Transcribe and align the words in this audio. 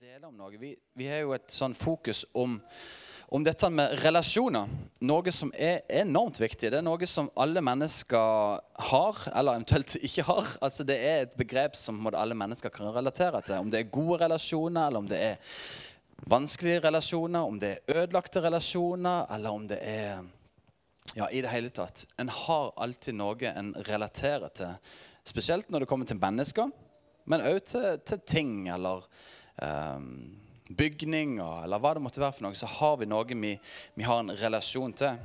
dele 0.00 0.30
om 0.30 0.36
noe. 0.36 0.56
Vi, 0.56 0.70
vi 0.96 1.06
har 1.10 1.18
jo 1.20 1.34
et 1.36 1.52
sånn 1.52 1.74
fokus 1.76 2.22
om, 2.32 2.54
om 3.36 3.42
dette 3.44 3.68
med 3.68 3.98
relasjoner. 4.00 4.70
Noe 5.04 5.32
som 5.36 5.50
er 5.52 5.82
enormt 5.92 6.38
viktig. 6.40 6.70
Det 6.72 6.78
er 6.78 6.86
noe 6.86 7.04
som 7.04 7.26
alle 7.36 7.60
mennesker 7.60 8.62
har, 8.86 9.18
eller 9.28 9.58
eventuelt 9.58 9.98
ikke 10.08 10.24
har. 10.24 10.54
Altså 10.64 10.86
Det 10.88 10.96
er 11.04 11.26
et 11.26 11.34
begrep 11.36 11.76
som 11.76 11.98
alle 12.08 12.38
mennesker 12.38 12.72
kan 12.72 12.88
relatere 12.94 13.42
til. 13.44 13.60
Om 13.60 13.68
det 13.74 13.82
er 13.82 13.92
gode 13.92 14.22
relasjoner, 14.22 14.86
eller 14.86 15.04
om 15.04 15.10
det 15.10 15.18
er 15.20 15.58
vanskelige 16.32 16.80
relasjoner, 16.86 17.44
om 17.44 17.58
det 17.60 17.74
er 17.74 18.00
ødelagte 18.00 18.40
relasjoner, 18.46 19.26
eller 19.36 19.58
om 19.58 19.66
det 19.68 19.82
er 19.84 20.22
ja, 21.18 21.26
i 21.28 21.42
det 21.44 21.50
hele 21.52 21.74
tatt. 21.76 22.06
En 22.16 22.32
har 22.32 22.72
alltid 22.80 23.20
noe 23.20 23.52
en 23.52 23.74
relaterer 23.90 24.48
til. 24.62 24.96
Spesielt 25.28 25.68
når 25.68 25.84
det 25.84 25.90
kommer 25.92 26.08
til 26.08 26.24
mennesker, 26.24 26.72
men 27.28 27.44
òg 27.44 27.60
til, 27.68 28.00
til 28.00 28.24
ting 28.24 28.54
eller 28.72 29.04
bygninger 30.70 31.64
eller 31.64 31.82
hva 31.82 31.94
det 31.96 32.02
måtte 32.04 32.22
være 32.22 32.36
for 32.36 32.46
noe, 32.46 32.58
så 32.58 32.68
har 32.78 32.98
vi 33.00 33.08
noe 33.10 33.38
vi, 33.42 33.54
vi 33.98 34.06
har 34.06 34.22
en 34.22 34.34
relasjon 34.38 34.94
til. 34.96 35.18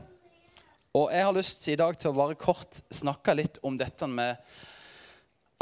Og 0.96 1.12
jeg 1.12 1.28
har 1.28 1.36
lyst 1.36 1.68
i 1.68 1.76
dag 1.76 1.98
til 2.00 2.14
å 2.14 2.16
bare 2.16 2.38
kort 2.40 2.80
snakke 2.94 3.36
litt 3.36 3.60
om 3.68 3.76
dette 3.78 4.08
med 4.08 4.40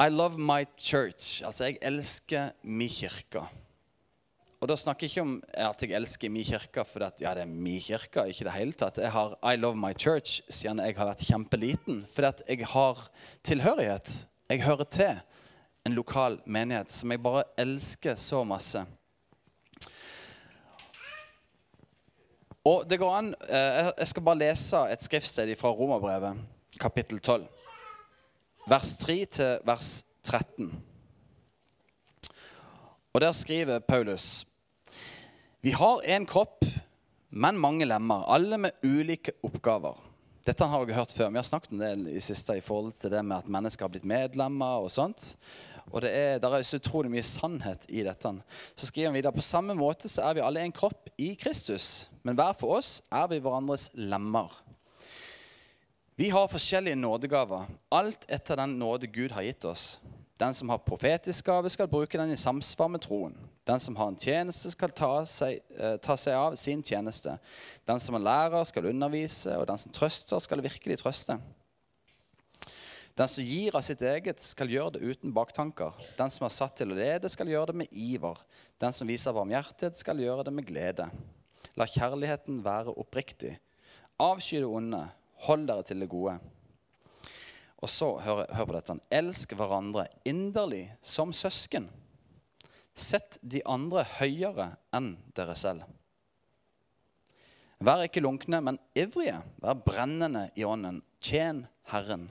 I 0.01 0.09
love 0.09 0.37
my 0.37 0.63
church. 0.77 1.41
Altså, 1.45 1.69
jeg 1.69 1.79
elsker 1.81 2.53
min 2.63 2.91
kirke. 2.91 3.41
Og 4.61 4.69
da 4.69 4.77
snakker 4.79 5.03
jeg 5.03 5.11
ikke 5.11 5.23
om 5.25 5.33
at 5.65 5.81
jeg 5.83 5.95
elsker 5.97 6.31
min 6.31 6.45
kirke 6.47 6.85
fordi 6.87 7.07
at, 7.09 7.23
ja, 7.25 7.33
det 7.35 7.43
er 7.43 7.49
min 7.49 7.81
kirke. 7.83 8.27
ikke 8.29 8.45
det 8.47 8.53
hele 8.55 8.77
tatt. 8.77 9.01
Jeg 9.01 9.11
har 9.11 9.33
I 9.41 9.57
love 9.57 9.75
my 9.75 9.91
church 9.97 10.41
siden 10.47 10.79
jeg 10.79 10.95
har 10.97 11.09
vært 11.09 11.25
kjempeliten. 11.25 12.05
Fordi 12.13 12.29
at 12.29 12.43
jeg 12.47 12.69
har 12.71 13.01
tilhørighet. 13.43 14.13
Jeg 14.53 14.63
hører 14.63 14.87
til 14.87 15.19
en 15.85 15.95
lokal 15.95 16.39
menighet 16.45 16.91
som 16.93 17.11
jeg 17.11 17.21
bare 17.23 17.43
elsker 17.59 18.15
så 18.19 18.43
masse. 18.47 18.83
Og 22.63 22.85
det 22.87 22.99
går 22.99 23.15
an, 23.15 23.35
eh, 23.49 23.91
Jeg 23.97 24.07
skal 24.07 24.23
bare 24.23 24.37
lese 24.37 24.77
et 24.91 25.03
skriftsted 25.03 25.55
fra 25.59 25.69
Romerbrevet, 25.69 26.37
kapittel 26.79 27.19
12. 27.19 27.47
Vers 28.67 28.97
3 28.97 29.25
til 29.25 29.59
vers 29.65 30.05
13. 30.23 30.83
Og 33.13 33.21
der 33.21 33.31
skriver 33.31 33.79
Paulus 33.79 34.45
Vi 35.61 35.69
har 35.69 36.01
én 36.05 36.25
kropp, 36.25 36.65
men 37.29 37.57
mange 37.57 37.85
lemmer, 37.85 38.23
alle 38.33 38.57
med 38.57 38.71
ulike 38.83 39.31
oppgaver. 39.43 40.12
Dette 40.43 40.65
har 40.67 40.81
jeg 40.83 40.97
hørt 40.97 41.13
før. 41.15 41.29
Vi 41.31 41.39
har 41.39 41.45
snakket 41.47 41.71
om 41.71 41.79
det 41.79 41.93
i 42.11 42.21
siste 42.23 42.57
i 42.59 42.63
forhold 42.63 42.91
til 42.97 43.13
det 43.13 43.21
med 43.23 43.37
at 43.37 43.51
mennesker 43.51 43.85
har 43.85 43.91
blitt 43.93 44.07
medlemmer 44.07 44.83
og 44.83 44.89
sånt. 44.91 45.37
Og 45.87 46.01
det 46.03 46.11
er, 46.11 46.41
der 46.43 46.57
er 46.57 46.65
så 46.67 46.81
utrolig 46.81 47.11
mye 47.13 47.23
sannhet 47.23 47.85
i 47.87 48.03
dette. 48.03 48.31
Så 48.75 48.89
skriver 48.89 49.07
han 49.07 49.15
videre 49.15 49.35
på 49.35 49.45
samme 49.45 49.75
måte 49.77 50.11
så 50.11 50.25
er 50.27 50.35
vi 50.35 50.43
alle 50.43 50.65
en 50.65 50.75
kropp 50.75 51.07
i 51.15 51.31
Kristus. 51.39 52.09
Men 52.27 52.35
hver 52.35 52.51
for 52.59 52.81
oss 52.81 52.97
er 53.07 53.29
vi 53.31 53.39
hverandres 53.39 53.87
lemmer. 53.95 54.51
Vi 56.19 56.27
har 56.29 56.51
forskjellige 56.51 56.99
nådegaver, 56.99 57.63
alt 57.95 58.27
etter 58.27 58.59
den 58.59 58.75
nåde 58.81 59.07
Gud 59.07 59.31
har 59.31 59.47
gitt 59.47 59.63
oss. 59.65 60.01
Den 60.39 60.53
som 60.53 60.69
har 60.69 60.83
profetisk 60.83 61.45
gave, 61.47 61.71
skal 61.71 61.87
bruke 61.87 62.19
den 62.19 62.35
i 62.35 62.37
samsvar 62.37 62.91
med 62.91 63.01
troen. 63.01 63.37
Den 63.63 63.79
som 63.79 63.95
har 63.95 64.07
en 64.11 64.19
tjeneste, 64.19 64.71
skal 64.73 64.91
ta 64.91 65.11
seg, 65.25 65.61
eh, 65.77 65.95
ta 65.97 66.17
seg, 66.19 66.35
av 66.35 66.55
sin 66.59 66.83
tjeneste. 66.83 67.37
Den 67.87 67.99
som 67.99 68.15
er 68.15 68.25
lærer, 68.25 68.63
skal 68.67 68.89
undervise, 68.91 69.55
og 69.57 69.67
den 69.67 69.77
som 69.77 69.91
trøster, 69.91 70.39
skal 70.39 70.61
virkelig 70.61 70.99
trøste. 70.99 71.39
Den 73.15 73.29
som 73.29 73.45
gir 73.45 73.75
av 73.75 73.81
sitt 73.85 74.01
eget, 74.01 74.41
skal 74.41 74.67
gjøre 74.67 74.97
det 74.97 75.03
uten 75.05 75.31
baktanker. 75.31 75.93
Den 76.17 76.31
som 76.33 76.45
er 76.45 76.49
satt 76.49 76.75
til 76.75 76.91
å 76.91 76.97
lede, 76.97 77.29
skal 77.29 77.47
gjøre 77.47 77.71
det 77.71 77.75
med 77.83 77.93
iver. 77.93 78.35
Den 78.81 78.91
som 78.91 79.07
viser 79.07 79.35
varmhjertighet, 79.37 79.95
skal 79.95 80.19
gjøre 80.19 80.43
det 80.49 80.53
med 80.53 80.67
glede. 80.67 81.07
La 81.77 81.85
kjærligheten 81.85 82.63
være 82.65 82.97
oppriktig. 82.97 83.55
Avsky 84.19 84.59
det 84.59 84.67
onde. 84.67 85.05
Hold 85.45 85.67
dere 85.69 85.85
til 85.87 86.03
det 86.03 86.09
gode. 86.09 86.35
Og 87.83 87.89
så, 87.91 88.13
hør, 88.23 88.45
hør 88.55 88.67
på 88.67 88.75
dette. 88.77 88.99
Elsk 89.11 89.55
hverandre 89.59 90.07
inderlig 90.25 90.87
som 91.01 91.33
søsken. 91.35 91.89
Sett 92.93 93.39
de 93.41 93.63
andre 93.65 94.03
høyere 94.19 94.73
enn 94.93 95.15
dere 95.35 95.55
selv. 95.57 95.87
Vær 97.83 98.05
ikke 98.05 98.21
lunkne, 98.23 98.61
men 98.63 98.79
ivrige. 98.95 99.41
Vær 99.59 99.79
brennende 99.83 100.47
i 100.55 100.63
ånden. 100.63 101.01
Tjen 101.23 101.65
Herren. 101.91 102.29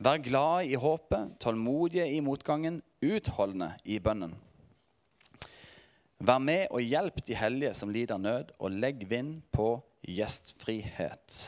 Vær 0.00 0.20
glade 0.22 0.68
i 0.70 0.78
håpet, 0.78 1.34
tålmodige 1.42 2.06
i 2.08 2.20
motgangen, 2.24 2.80
utholdende 3.02 3.72
i 3.84 3.98
bønnen. 4.02 4.36
Vær 6.20 6.40
med 6.44 6.68
og 6.70 6.84
hjelp 6.84 7.22
de 7.26 7.36
hellige 7.36 7.72
som 7.76 7.92
lider 7.92 8.20
nød, 8.20 8.52
og 8.58 8.76
legg 8.76 9.06
vind 9.08 9.40
på 9.52 9.72
gjestfrihet. 10.04 11.38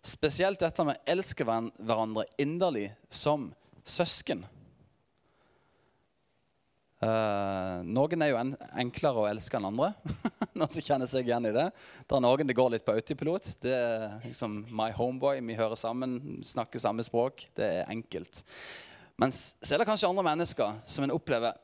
Spesielt 0.00 0.62
dette 0.62 0.86
med 0.86 0.96
å 0.96 1.12
elske 1.12 1.44
hverandre 1.44 2.24
inderlig 2.40 2.88
som 3.12 3.50
søsken. 3.84 4.46
Uh, 7.00 7.80
noen 7.88 8.20
er 8.20 8.28
jo 8.28 8.36
en, 8.36 8.50
enklere 8.82 9.22
å 9.22 9.28
elske 9.30 9.56
enn 9.56 9.70
andre. 9.70 9.94
noen 10.58 10.68
som 10.68 10.84
kjenner 10.84 11.08
seg 11.08 11.30
igjen 11.30 11.48
i 11.48 11.54
det. 11.56 11.70
Det 12.04 12.16
er 12.16 12.24
noen 12.26 12.50
det 12.50 12.56
går 12.58 12.74
litt 12.74 12.84
på 12.84 12.92
autopilot. 12.92 13.48
Det 13.64 13.72
er 13.72 14.18
liksom 14.26 14.58
my 14.76 14.90
homeboy. 14.98 15.40
Vi 15.48 15.56
hører 15.56 15.80
sammen, 15.80 16.18
snakker 16.44 16.82
samme 16.82 17.06
språk. 17.06 17.46
Det 17.56 17.70
er 17.78 17.88
enkelt. 17.88 18.42
Men 19.20 19.32
så 19.32 19.72
er 19.72 19.80
det 19.80 19.88
kanskje 19.88 20.10
andre 20.10 20.26
mennesker 20.28 20.76
som 20.84 21.06
en 21.06 21.16
opplever 21.16 21.56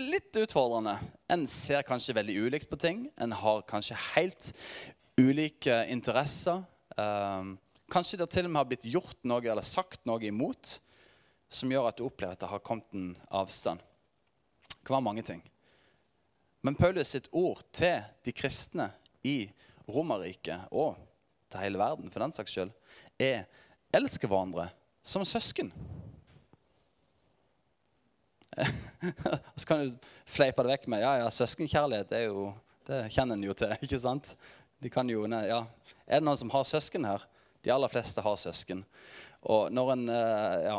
litt 0.00 0.32
utfordrende. 0.40 0.96
En 1.28 1.44
ser 1.50 1.84
kanskje 1.84 2.16
veldig 2.16 2.38
ulikt 2.46 2.72
på 2.72 2.80
ting. 2.80 3.04
En 3.20 3.36
har 3.36 3.66
kanskje 3.68 4.00
helt 4.14 4.54
ulike 5.20 5.82
interesser. 5.92 6.64
Uh, 6.96 7.52
kanskje 7.92 8.24
det 8.24 8.32
til 8.32 8.48
og 8.48 8.54
med 8.54 8.64
har 8.64 8.72
blitt 8.72 8.88
gjort 8.88 9.20
noe 9.28 9.44
eller 9.44 9.66
sagt 9.66 10.06
noe 10.08 10.24
imot 10.24 10.78
som 11.52 11.68
gjør 11.68 11.90
at 11.90 11.98
du 12.00 12.06
opplever 12.06 12.32
at 12.32 12.40
det 12.40 12.48
har 12.48 12.64
kommet 12.64 12.94
en 12.96 13.10
avstand 13.28 13.80
kan 14.84 14.96
være 14.96 15.06
mange 15.08 15.24
ting. 15.26 15.42
Men 16.62 16.78
Paulus 16.78 17.10
sitt 17.14 17.28
ord 17.32 17.62
til 17.74 18.02
de 18.24 18.34
kristne 18.34 18.90
i 19.26 19.50
Romerriket, 19.90 20.68
og 20.70 20.96
til 21.50 21.64
hele 21.64 21.80
verden 21.80 22.10
for 22.10 22.22
den 22.22 22.34
saks 22.34 22.54
skyld, 22.54 22.70
er 23.18 23.44
elske 23.94 24.30
hverandre 24.30 24.68
som 25.02 25.24
søsken. 25.26 25.72
Så 29.56 29.66
kan 29.66 29.82
du 29.82 30.10
fleipe 30.28 30.62
det 30.62 30.74
vekk 30.76 30.88
med 30.92 31.02
ja, 31.02 31.16
ja, 31.22 31.30
søskenkjærlighet 31.32 32.12
er 32.14 32.26
jo, 32.28 32.50
det 32.86 33.06
kjenner 33.14 33.38
en 33.38 33.46
jo 33.46 33.56
til. 33.56 33.74
ikke 33.84 34.00
sant? 34.02 34.34
De 34.82 34.90
kan 34.92 35.08
jo, 35.10 35.24
ja. 35.26 35.62
Er 36.06 36.20
det 36.20 36.26
noen 36.26 36.38
som 36.38 36.52
har 36.54 36.66
søsken 36.68 37.06
her? 37.06 37.24
De 37.62 37.70
aller 37.72 37.90
fleste 37.90 38.22
har 38.22 38.38
søsken. 38.38 38.82
Og 39.46 39.70
når 39.74 39.92
en 39.94 40.08
eh, 40.10 40.56
ja, 40.66 40.78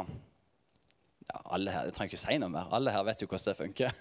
ja, 1.28 1.42
alle 1.56 1.72
her, 1.72 1.86
Jeg 1.88 1.96
trenger 1.98 2.14
ikke 2.14 2.24
si 2.26 2.40
noe 2.42 2.52
mer. 2.54 2.72
Alle 2.76 2.94
her 2.94 3.06
vet 3.08 3.22
jo 3.24 3.30
hvordan 3.30 3.52
det 3.52 3.60
funker. 3.60 3.92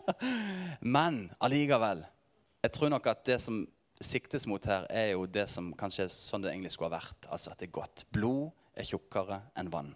Men 0.96 1.26
allikevel. 1.40 2.04
Jeg 2.62 2.74
tror 2.76 2.92
nok 2.92 3.06
at 3.10 3.24
det 3.28 3.40
som 3.42 3.64
siktes 4.00 4.46
mot 4.46 4.64
her, 4.68 4.84
er 4.90 5.12
jo 5.14 5.24
det 5.30 5.46
som 5.48 5.70
kanskje 5.78 6.06
er 6.06 6.12
sånn 6.12 6.44
det 6.44 6.52
egentlig 6.52 6.74
skulle 6.74 6.90
ha 6.92 6.98
vært. 6.98 7.28
Altså 7.32 7.52
at 7.52 7.60
det 7.60 7.70
er 7.70 7.78
godt. 7.78 8.04
Blod 8.12 8.50
er 8.76 8.86
tjukkere 8.86 9.40
enn 9.56 9.72
vann. 9.72 9.94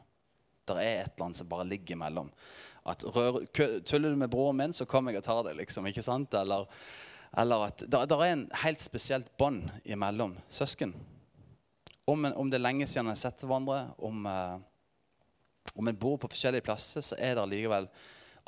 Det 0.69 0.77
er 0.79 1.03
et 1.03 1.15
eller 1.15 1.27
annet 1.27 1.41
som 1.41 1.51
bare 1.51 1.67
ligger 1.69 1.97
imellom. 1.97 2.31
At 2.89 3.05
rør, 3.05 3.43
Tuller 3.85 4.15
du 4.15 4.19
med 4.21 4.31
broren 4.33 4.61
min, 4.61 4.75
så 4.77 4.87
kommer 4.89 5.13
jeg 5.13 5.21
og 5.21 5.27
tar 5.27 5.43
det. 5.49 5.57
liksom, 5.59 5.87
ikke 5.91 6.05
sant? 6.07 6.35
Eller, 6.35 6.69
eller 7.39 7.67
at 7.69 7.85
det, 7.85 8.01
er 8.01 8.25
en 8.31 8.47
helt 8.63 8.81
spesielt 8.81 9.31
bånd 9.39 9.69
imellom 9.85 10.37
søsken. 10.49 10.95
Om, 12.07 12.31
om, 12.33 12.51
det 12.51 12.59
er 12.59 12.65
lenge 12.65 12.89
siden 12.89 13.07
en 13.07 13.15
har 13.15 13.21
sett 13.21 13.45
hverandre, 13.45 13.85
om... 13.99 14.27
Uh, 14.27 14.59
om 15.75 15.89
en 15.89 15.99
bor 15.99 16.17
på 16.21 16.31
forskjellige 16.31 16.67
plasser, 16.67 17.05
så 17.05 17.19
er 17.19 17.37
det 17.39 17.47
likevel 17.51 17.87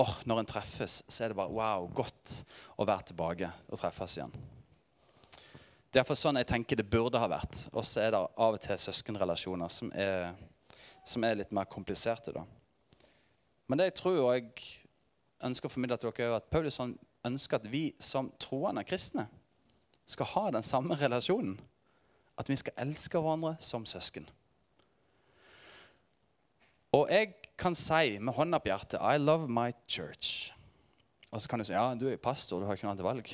oh, 0.03 0.15
Når 0.27 0.41
en 0.41 0.49
treffes, 0.49 1.03
så 1.09 1.25
er 1.25 1.33
det 1.33 1.39
bare 1.39 1.53
wow, 1.53 1.87
godt 1.95 2.43
å 2.81 2.87
være 2.89 3.13
tilbake 3.13 3.51
og 3.69 3.79
treffes 3.79 4.17
igjen. 4.19 4.35
Det 5.93 6.01
er 6.01 6.17
sånn 6.17 6.41
jeg 6.41 6.49
tenker 6.49 6.79
det 6.81 6.89
burde 6.89 7.21
ha 7.21 7.29
vært. 7.29 7.67
Og 7.77 7.85
så 7.85 8.01
er 8.01 8.15
det 8.15 8.21
av 8.23 8.57
og 8.57 8.61
til 8.65 8.79
søskenrelasjoner 8.81 9.69
som 9.69 9.91
er, 9.93 10.33
som 11.05 11.25
er 11.29 11.37
litt 11.43 11.53
mer 11.53 11.69
kompliserte. 11.69 12.33
da. 12.33 12.47
Men 13.69 13.79
det 13.79 13.91
jeg 13.91 13.99
tror 14.01 14.19
og 14.23 14.33
jeg 14.33 14.49
ønsker 15.45 15.69
å 15.69 15.75
formidle 15.75 15.99
til 16.01 16.15
dere, 16.17 16.31
er 16.31 16.39
at 16.39 16.49
Paulus 16.51 16.81
ønsker 16.81 17.61
at 17.61 17.69
vi 17.69 17.91
som 18.01 18.33
troende 18.41 18.87
kristne 18.89 19.27
skal 20.09 20.31
ha 20.33 20.47
den 20.57 20.65
samme 20.67 20.97
relasjonen. 20.97 21.59
At 22.41 22.49
vi 22.49 22.57
skal 22.57 22.79
elske 22.87 23.21
hverandre 23.21 23.59
som 23.61 23.85
søsken. 23.87 24.25
Og 26.93 27.09
jeg 27.09 27.31
kan 27.57 27.77
si 27.79 28.19
med 28.21 28.35
hånda 28.37 28.59
på 28.61 28.69
hjertet 28.69 29.01
I 29.01 29.21
love 29.21 29.49
my 29.49 29.71
church. 29.89 30.53
Og 31.33 31.41
så 31.41 31.49
kan 31.49 31.63
du 31.63 31.65
si 31.65 31.73
ja, 31.73 31.87
du 31.97 32.05
er 32.11 32.19
pastor, 32.21 32.61
du 32.61 32.69
har 32.69 32.77
ikke 32.77 32.85
noe 32.85 32.93
annet 32.93 33.07
valg. 33.07 33.31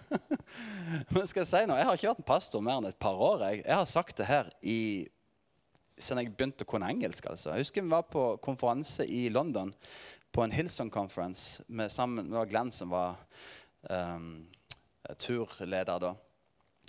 Men 1.14 1.30
skal 1.30 1.40
jeg 1.40 1.48
si 1.48 1.62
noe? 1.64 1.78
Jeg 1.80 1.88
har 1.88 1.96
ikke 1.96 2.10
vært 2.10 2.20
en 2.20 2.28
pastor 2.28 2.64
mer 2.64 2.82
enn 2.82 2.90
et 2.90 3.00
par 3.00 3.16
år. 3.16 3.46
Jeg, 3.46 3.62
jeg 3.64 3.78
har 3.80 3.88
sagt 3.88 4.20
det 4.20 4.28
her 4.28 4.50
i, 4.60 5.08
siden 5.96 6.20
jeg 6.20 6.34
begynte 6.34 6.66
å 6.66 6.68
kunne 6.68 6.90
engelsk. 6.92 7.30
altså. 7.32 7.54
Jeg 7.54 7.64
husker 7.64 7.86
vi 7.86 7.94
var 7.94 8.04
på 8.12 8.26
konferanse 8.44 9.08
i 9.08 9.22
London 9.32 9.72
på 10.30 10.44
en 10.44 10.52
Hillsong 10.52 10.92
Conference 10.92 11.64
med 11.72 11.88
sammen, 11.88 12.28
var 12.28 12.50
Glenn 12.50 12.74
som 12.76 12.92
var 12.92 13.16
um, 13.88 14.44
turleder 15.16 16.04
da. 16.04 16.12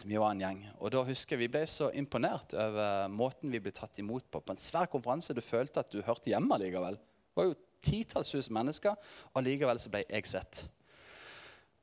Vi 0.05 0.17
var 0.17 0.31
en 0.33 0.41
gjeng. 0.41 0.61
Og 0.79 0.91
da 0.93 1.03
husker 1.05 1.35
jeg 1.35 1.45
Vi 1.45 1.51
ble 1.53 1.63
så 1.69 1.91
imponert 1.93 2.55
over 2.57 3.07
måten 3.11 3.51
vi 3.53 3.59
ble 3.61 3.73
tatt 3.75 3.99
imot 4.01 4.25
på. 4.31 4.41
På 4.41 4.53
en 4.53 4.61
svær 4.61 4.89
konferanse. 4.89 5.35
Du 5.37 5.41
følte 5.41 5.83
at 5.83 5.91
du 5.93 6.01
hørte 6.01 6.31
hjemme 6.31 6.57
likevel. 6.57 6.97
Det 6.97 7.37
var 7.37 7.49
jo 7.51 7.57
titalls 7.81 8.31
tusen 8.31 8.53
mennesker, 8.53 8.95
og 9.33 9.43
likevel 9.45 9.79
så 9.81 9.89
ble 9.93 10.03
jeg 10.05 10.27
sett. 10.29 10.65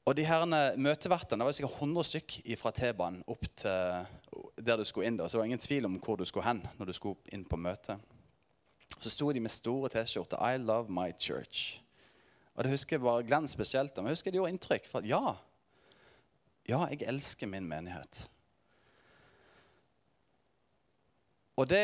Og 0.09 0.15
de 0.17 0.25
herrene 0.25 0.73
møtevertene, 0.81 1.39
Det 1.39 1.47
var 1.47 1.53
sikkert 1.53 1.81
100 1.83 2.05
stykk 2.05 2.37
fra 2.57 2.71
T-banen 2.73 3.25
opp 3.29 3.45
til 3.57 4.07
der 4.57 4.77
du 4.77 4.85
skulle 4.85 5.07
inn. 5.07 5.17
da, 5.17 5.29
Så 5.29 5.37
det 5.37 5.39
var 5.39 5.45
ingen 5.45 5.59
tvil 5.59 5.85
om 5.85 5.99
hvor 6.01 6.17
du 6.17 6.25
skulle 6.25 6.47
hen 6.47 6.63
når 6.79 6.87
du 6.87 6.93
skulle 6.93 7.17
inn 7.33 7.45
på 7.45 7.57
møte. 7.57 7.99
Så 8.99 9.11
sto 9.11 9.33
de 9.33 9.41
med 9.41 9.51
store 9.51 9.89
T-skjorter. 9.89 10.39
'I 10.39 10.57
love 10.57 10.89
my 10.91 11.13
church'. 11.13 11.81
Og 12.55 12.65
det 12.65 12.71
husker 12.71 12.97
jeg 12.97 13.03
bare 13.03 13.23
Glenn 13.23 13.49
spesielt. 13.49 13.97
Men 13.97 14.07
jeg 14.07 14.13
husker 14.13 14.31
det 14.31 14.39
gjorde 14.39 14.53
inntrykk. 14.53 14.87
For 14.87 14.99
at 14.99 15.07
ja, 15.07 15.35
ja, 16.69 16.83
jeg 16.93 17.07
elsker 17.09 17.49
min 17.49 17.69
menighet. 17.69 18.29
Og 21.59 21.67
det, 21.67 21.79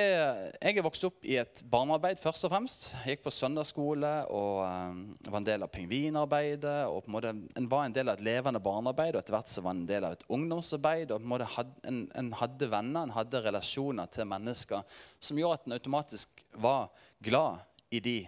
Jeg 0.62 0.76
er 0.78 0.84
vokst 0.86 1.02
opp 1.08 1.24
i 1.26 1.34
et 1.40 1.64
barnearbeid 1.66 2.20
først 2.22 2.46
og 2.46 2.52
fremst. 2.52 2.84
Jeg 3.02 3.16
gikk 3.16 3.24
på 3.24 3.32
søndagsskole 3.34 4.10
og 4.30 4.60
um, 4.62 5.00
var 5.26 5.40
en 5.40 5.48
del 5.48 5.66
av 5.66 5.72
pingvinarbeidet. 5.74 6.86
og 6.86 7.02
på 7.02 7.10
en 7.10 7.16
måte 7.16 7.32
En 7.58 7.66
var 7.68 7.88
en 7.88 7.96
del 7.96 8.08
av 8.08 8.14
et 8.14 8.22
levende 8.28 8.62
barnearbeid, 8.62 9.16
og 9.16 9.22
etter 9.24 9.34
hvert 9.34 9.50
så 9.50 9.64
var 9.66 9.74
en 9.74 9.86
del 9.88 10.06
av 10.06 10.14
et 10.14 10.22
ungdomsarbeid. 10.28 11.10
og 11.10 11.18
på 11.18 11.24
En 11.24 11.32
måte 11.32 11.50
had, 11.56 11.74
en, 11.90 12.04
en 12.14 12.30
hadde 12.38 12.70
venner, 12.70 13.02
en 13.02 13.16
hadde 13.16 13.42
relasjoner 13.42 14.06
til 14.14 14.30
mennesker 14.30 15.00
som 15.18 15.42
gjorde 15.42 15.58
at 15.58 15.66
en 15.66 15.78
automatisk 15.80 16.44
var 16.54 16.92
glad 17.18 17.64
i, 17.90 17.98
de, 17.98 18.18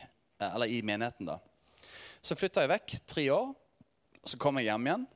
eh, 0.41 0.51
eller 0.51 0.67
i 0.67 0.83
menigheten. 0.83 1.31
da. 1.31 1.39
Så 2.21 2.35
flytta 2.35 2.65
jeg 2.65 2.75
vekk 2.75 2.97
tre 3.07 3.31
år, 3.31 3.55
og 4.19 4.33
så 4.33 4.39
kom 4.43 4.59
jeg 4.59 4.73
hjem 4.73 4.91
igjen. 4.91 5.07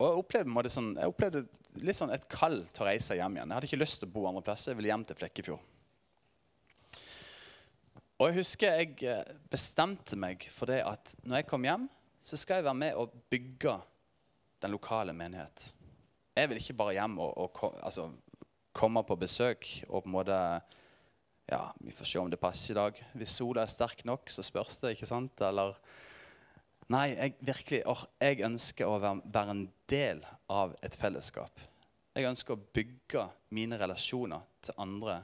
Og 0.00 0.06
jeg 0.06 0.20
opplevde, 0.22 0.70
sånn, 0.72 0.94
jeg 0.96 1.12
opplevde, 1.12 1.42
litt 1.84 1.98
sånn 1.98 2.12
et 2.14 2.24
kall 2.32 2.62
til 2.72 2.86
å 2.86 2.88
reise 2.88 3.18
hjem 3.18 3.34
igjen. 3.36 3.50
Jeg 3.50 3.58
hadde 3.58 3.68
ikke 3.68 3.82
lyst 3.82 4.00
til 4.00 4.08
å 4.08 4.14
bo 4.14 4.22
andre 4.30 4.42
plasser. 4.46 4.72
Jeg 4.72 4.78
ville 4.78 4.88
hjem 4.88 5.04
til 5.04 5.18
Flekkefjord. 5.20 5.66
Og 8.20 8.28
jeg 8.28 8.36
husker 8.36 8.80
jeg 8.80 8.96
eh, 9.08 9.28
bestemte 9.52 10.16
meg 10.20 10.44
for 10.52 10.72
det 10.72 10.80
at 10.84 11.14
når 11.24 11.40
jeg 11.42 11.48
kom 11.52 11.68
hjem, 11.68 11.86
så 12.24 12.36
skal 12.40 12.60
jeg 12.60 12.66
være 12.68 12.80
med 12.80 12.96
og 13.00 13.12
bygge 13.32 13.76
den 14.60 14.72
lokale 14.72 15.12
menighet. 15.16 15.70
Jeg 16.36 16.48
vil 16.48 16.60
ikke 16.60 16.76
bare 16.80 16.96
hjem 16.96 17.20
og, 17.20 17.32
og 17.36 17.78
altså, 17.84 18.10
komme 18.76 19.04
på 19.04 19.16
besøk 19.20 19.68
og 19.88 20.04
på 20.04 20.08
en 20.08 20.16
måte 20.16 20.42
Ja, 21.50 21.64
vi 21.82 21.90
får 21.90 22.06
se 22.06 22.20
om 22.20 22.28
det 22.30 22.38
passer 22.38 22.76
i 22.76 22.78
dag. 22.78 22.98
Hvis 23.18 23.32
sola 23.40 23.64
er 23.64 23.72
sterk 23.72 24.04
nok, 24.06 24.30
så 24.30 24.44
spørs 24.46 24.76
det, 24.84 24.92
ikke 24.94 25.08
sant? 25.08 25.40
Eller 25.42 25.74
Nei, 26.90 27.12
jeg, 27.14 27.36
virkelig, 27.46 27.84
or, 27.86 28.00
jeg 28.18 28.40
ønsker 28.42 28.88
å 28.88 28.96
være, 28.98 29.20
være, 29.30 29.52
en 29.54 29.66
del 29.90 30.24
av 30.50 30.72
et 30.82 30.96
fellesskap. 30.98 31.60
Jeg 32.18 32.26
ønsker 32.26 32.56
å 32.56 32.64
bygge 32.74 33.28
mine 33.54 33.78
relasjoner 33.78 34.42
til 34.66 34.80
andre 34.82 35.20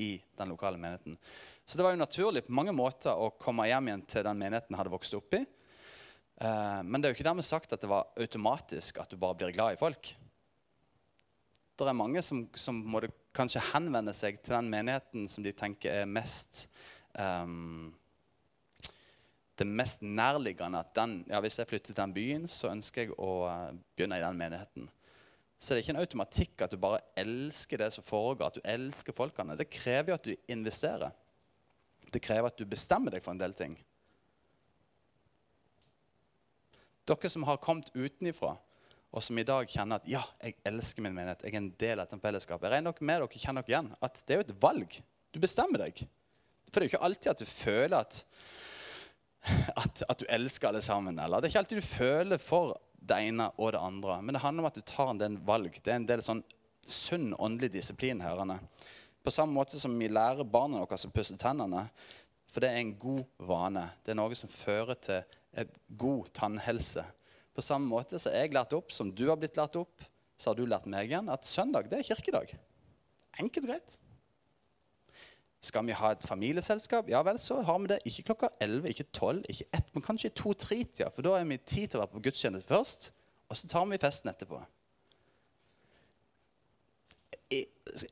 i 0.00 0.14
den 0.40 0.48
lokale 0.48 0.80
menigheten. 0.80 1.18
Så 1.64 1.76
det 1.76 1.84
var 1.84 1.92
jo 1.92 2.00
naturlig 2.00 2.46
på 2.46 2.56
mange 2.56 2.72
måter 2.72 3.12
å 3.12 3.34
komme 3.36 3.68
hjem 3.68 3.90
igjen 3.90 4.06
til 4.08 4.24
den 4.24 4.40
menigheten 4.40 4.72
jeg 4.72 4.80
hadde 4.80 4.94
vokst 4.94 5.18
opp 5.18 5.36
i. 5.36 5.42
Eh, 6.40 6.80
men 6.88 6.96
det 6.96 7.10
er 7.10 7.12
jo 7.12 7.18
ikke 7.18 7.28
dermed 7.28 7.48
sagt 7.50 7.76
at 7.76 7.84
det 7.84 7.92
var 7.92 8.08
automatisk 8.16 9.02
at 9.02 9.12
du 9.12 9.20
bare 9.20 9.36
blir 9.42 9.52
glad 9.52 9.76
i 9.76 9.80
folk. 9.80 10.14
Det 11.76 11.88
er 11.88 11.96
mange 12.00 12.24
som, 12.24 12.46
som 12.56 12.80
må 12.80 13.04
kanskje 13.36 13.66
henvende 13.74 14.16
seg 14.16 14.40
til 14.40 14.56
den 14.56 14.72
menigheten 14.72 15.28
som 15.32 15.44
de 15.44 15.52
tenker 15.56 16.00
er 16.00 16.08
mest 16.08 16.66
um, 17.12 17.92
det 19.60 19.66
mest 19.68 20.02
nærliggende 20.02 20.80
at 20.80 20.94
den, 20.96 21.18
ja, 21.28 21.40
hvis 21.44 21.58
jeg 21.60 21.68
flytter 21.68 21.92
til 21.92 21.98
den 21.98 22.14
byen, 22.16 22.48
så 22.48 22.70
ønsker 22.72 23.02
jeg 23.02 23.16
å 23.20 23.32
uh, 23.44 23.68
begynne 23.96 24.16
i 24.16 24.24
den 24.24 24.38
menigheten. 24.40 24.88
Så 25.60 25.74
det 25.74 25.80
er 25.80 25.84
ikke 25.84 25.92
en 25.98 26.00
automatikk 26.00 26.62
at 26.64 26.72
du 26.72 26.80
bare 26.80 27.02
elsker 27.20 27.82
det 27.82 27.90
som 27.92 28.04
foregår, 28.06 28.48
at 28.48 28.56
du 28.56 28.64
elsker 28.64 29.12
folkene. 29.12 29.58
Det 29.60 29.68
krever 29.68 30.12
jo 30.12 30.16
at 30.16 30.24
du 30.24 30.32
investerer. 30.48 31.12
Det 32.08 32.22
krever 32.24 32.48
at 32.48 32.56
du 32.56 32.64
bestemmer 32.64 33.12
deg 33.12 33.22
for 33.24 33.34
en 33.34 33.42
del 33.42 33.52
ting. 33.58 33.76
Dere 37.10 37.30
som 37.32 37.44
har 37.44 37.60
kommet 37.60 37.92
utenifra, 37.92 38.54
og 39.10 39.24
som 39.26 39.38
i 39.42 39.44
dag 39.44 39.68
kjenner 39.68 40.00
at 40.00 40.08
ja, 40.08 40.22
jeg 40.40 40.56
elsker 40.70 41.04
min 41.04 41.16
menighet, 41.16 41.44
jeg 41.44 41.52
er 41.52 41.60
en 41.60 41.72
del 41.82 41.98
av 41.98 42.06
dette 42.06 42.22
fellesskapet. 42.22 42.68
Jeg 42.68 42.78
regner 42.78 43.04
med 43.04 43.24
dere 43.24 43.44
kjenner 43.44 43.66
dere 43.66 43.74
igjen 43.74 43.92
at 44.08 44.22
det 44.24 44.34
er 44.34 44.40
jo 44.40 44.46
et 44.46 44.56
valg. 44.62 44.98
Du 45.34 45.40
bestemmer 45.42 45.84
deg. 45.84 46.04
For 46.70 46.78
det 46.78 46.86
er 46.86 46.86
jo 46.86 46.92
ikke 46.94 47.06
alltid 47.10 47.32
at 47.34 47.42
du 47.42 47.50
føler 47.50 47.96
at 47.98 48.22
at, 49.82 50.02
at, 50.08 50.20
du 50.20 50.26
elsker 50.28 50.68
alle 50.68 50.82
sammen. 50.84 51.18
Eller 51.18 51.40
det 51.40 51.48
er 51.48 51.54
ikke 51.54 51.64
alltid 51.64 51.82
du 51.82 51.86
føler 51.86 52.42
for 52.42 52.76
det 53.00 53.18
ene 53.30 53.48
og 53.56 53.72
det 53.74 53.82
andre. 53.82 54.20
Men 54.22 54.36
det 54.36 54.42
handler 54.44 54.64
om 54.64 54.70
at 54.70 54.78
du 54.78 54.84
tar 54.86 55.12
en 55.12 55.20
del 55.20 55.38
valg. 55.46 55.76
Det 55.80 55.92
er 55.92 56.00
en 56.00 56.08
del 56.08 56.24
sånn 56.24 56.42
sunn 56.86 57.32
åndelig 57.38 57.72
disiplin. 57.76 58.22
Hørende. 58.24 58.60
På 59.24 59.32
samme 59.34 59.56
måte 59.56 59.80
som 59.80 59.96
vi 59.98 60.08
lærer 60.08 60.48
barna 60.48 60.80
våre 60.80 60.96
å 60.96 61.14
pusse 61.14 61.36
tennene. 61.40 61.86
For 62.50 62.64
det 62.64 62.72
er 62.72 62.82
en 62.82 62.96
god 62.98 63.24
vane. 63.46 63.86
Det 64.04 64.12
er 64.12 64.18
noe 64.18 64.36
som 64.38 64.50
fører 64.50 64.98
til 64.98 65.22
et 65.60 65.80
god 65.98 66.30
tannhelse. 66.36 67.04
På 67.54 67.64
samme 67.64 67.90
måte 67.90 68.18
så 68.22 68.32
er 68.32 68.46
jeg 68.46 68.56
lært 68.56 68.74
opp 68.76 68.94
som 68.94 69.10
du 69.14 69.26
har 69.28 69.38
blitt 69.38 69.58
lært 69.58 69.76
opp, 69.78 70.04
så 70.40 70.50
har 70.50 70.58
du 70.58 70.64
lært 70.68 70.86
meg 70.90 71.10
igjen 71.10 71.28
at 71.32 71.46
søndag 71.46 71.90
det 71.90 72.00
er 72.00 72.08
kirkedag. 72.12 72.54
Enkelt 73.42 73.66
greit. 73.68 73.98
Skal 75.60 75.84
vi 75.86 75.92
ha 75.92 76.12
et 76.14 76.22
familieselskap? 76.24 77.08
Ja 77.12 77.20
vel, 77.22 77.38
så 77.38 77.60
har 77.60 77.78
vi 77.78 77.90
det. 77.92 77.98
Ikke 78.08 78.30
klokka 78.30 78.48
11, 78.64 78.88
ikke 78.88 79.04
12, 79.12 79.44
ikke 79.48 79.64
1, 79.76 79.90
men 79.94 80.04
kanskje 80.04 80.30
i 80.30 80.36
2-3-tida. 80.40 81.10
For 81.12 81.26
da 81.26 81.36
er 81.36 81.48
vi 81.48 81.58
tid 81.58 81.88
til 81.88 82.00
å 82.00 82.04
være 82.06 82.14
på 82.14 82.22
gudstjeneste 82.24 82.68
først, 82.68 83.10
og 83.50 83.58
så 83.58 83.68
tar 83.68 83.88
vi 83.90 84.00
festen 84.00 84.32
etterpå. 84.32 84.60
I, 87.50 87.64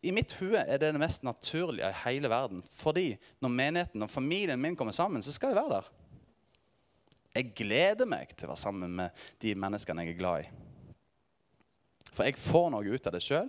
I, 0.02 0.12
mitt 0.12 0.34
hue 0.40 0.58
er 0.58 0.80
det 0.82 0.90
det 0.92 1.00
mest 1.00 1.24
naturlige 1.24 1.88
i 1.88 2.00
hele 2.04 2.28
verden. 2.28 2.60
Fordi 2.68 3.12
når 3.40 3.54
menigheten 3.54 4.04
og 4.04 4.10
familien 4.10 4.60
min 4.60 4.76
kommer 4.76 4.92
sammen, 4.92 5.22
så 5.22 5.32
skal 5.32 5.54
jeg 5.54 5.60
være 5.62 5.78
der. 5.78 5.92
Jeg 7.38 7.52
gleder 7.56 8.08
meg 8.10 8.32
til 8.34 8.48
å 8.48 8.52
være 8.52 8.60
sammen 8.60 8.96
med 8.98 9.28
de 9.40 9.54
menneskene 9.54 10.04
jeg 10.04 10.16
er 10.16 10.20
glad 10.20 10.44
i. 10.44 10.50
For 12.12 12.26
jeg 12.26 12.40
får 12.40 12.72
noe 12.74 12.96
ut 12.96 13.06
av 13.06 13.14
det 13.14 13.22
sjøl, 13.22 13.48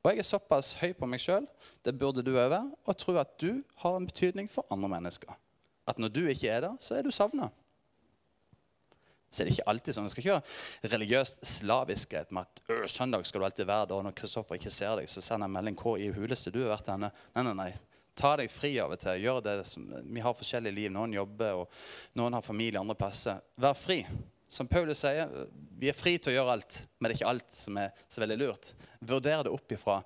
og 0.00 0.10
jeg 0.10 0.22
er 0.22 0.28
såpass 0.28 0.72
høy 0.80 0.94
på 0.96 1.08
meg 1.10 1.20
sjøl, 1.20 1.46
det 1.84 1.96
burde 2.00 2.24
du 2.24 2.32
òg 2.32 2.48
være, 2.48 2.66
og 2.88 2.96
tror 2.96 3.20
at 3.20 3.34
du 3.40 3.62
har 3.82 3.96
en 3.98 4.08
betydning 4.08 4.48
for 4.48 4.64
andre 4.72 4.88
mennesker. 4.88 5.34
At 5.88 5.98
når 6.00 6.12
du 6.14 6.22
ikke 6.28 6.48
er 6.48 6.64
der, 6.64 6.78
så 6.80 6.96
er 6.96 7.04
du 7.04 7.10
savna. 7.12 7.50
Så 9.30 9.42
er 9.42 9.46
det 9.46 9.58
ikke 9.58 9.68
alltid 9.70 9.94
sånn. 9.94 10.08
Vi 10.08 10.14
skal 10.14 10.24
ikke 10.24 10.38
ha 10.38 10.90
religiøst 10.94 11.44
slaviskhet 11.46 12.32
med 12.34 12.48
at 12.48 12.90
søndag 12.90 13.28
skal 13.28 13.42
du 13.42 13.46
alltid 13.46 13.68
være 13.68 13.90
der, 13.90 14.00
og 14.00 14.08
når 14.08 14.16
Kristoffer 14.18 14.58
ikke 14.58 14.72
ser 14.74 14.96
deg, 14.98 15.10
så 15.10 15.22
sender 15.22 15.46
jeg 15.46 15.56
melding 15.58 15.78
hvor 15.78 16.00
i 16.00 16.10
huleste 16.14 16.50
du 16.54 16.62
har 16.64 16.72
vært 16.74 16.90
henne. 16.94 17.12
Nei, 17.36 17.44
nei, 17.46 17.54
nei. 17.60 17.70
Ta 18.18 18.34
deg 18.40 18.50
fri 18.52 18.72
av 18.82 18.96
og 18.96 18.98
til. 19.00 19.22
Gjør 19.22 19.38
det 19.44 19.54
som, 19.68 19.86
Vi 19.86 20.24
har 20.24 20.34
forskjellige 20.36 20.76
liv. 20.76 20.90
Noen 20.92 21.14
jobber, 21.14 21.62
og 21.62 22.18
noen 22.18 22.36
har 22.36 22.44
familie 22.44 22.80
andre 22.80 22.98
plasser. 22.98 23.38
Vær 23.60 23.78
fri. 23.78 24.00
Som 24.50 24.66
Paulus 24.66 24.98
sier, 25.04 25.30
vi 25.78 25.90
er 25.90 25.94
fri 25.94 26.16
til 26.18 26.32
å 26.32 26.40
gjøre 26.40 26.54
alt, 26.56 26.80
men 26.98 27.06
det 27.06 27.14
er 27.14 27.20
ikke 27.20 27.30
alt 27.30 27.52
som 27.54 27.76
er 27.78 27.92
så 28.10 28.22
veldig 28.22 28.38
lurt. 28.40 28.72
Vurder 29.06 29.44
det 29.46 29.52
opp 29.54 29.74
ifra 29.76 30.00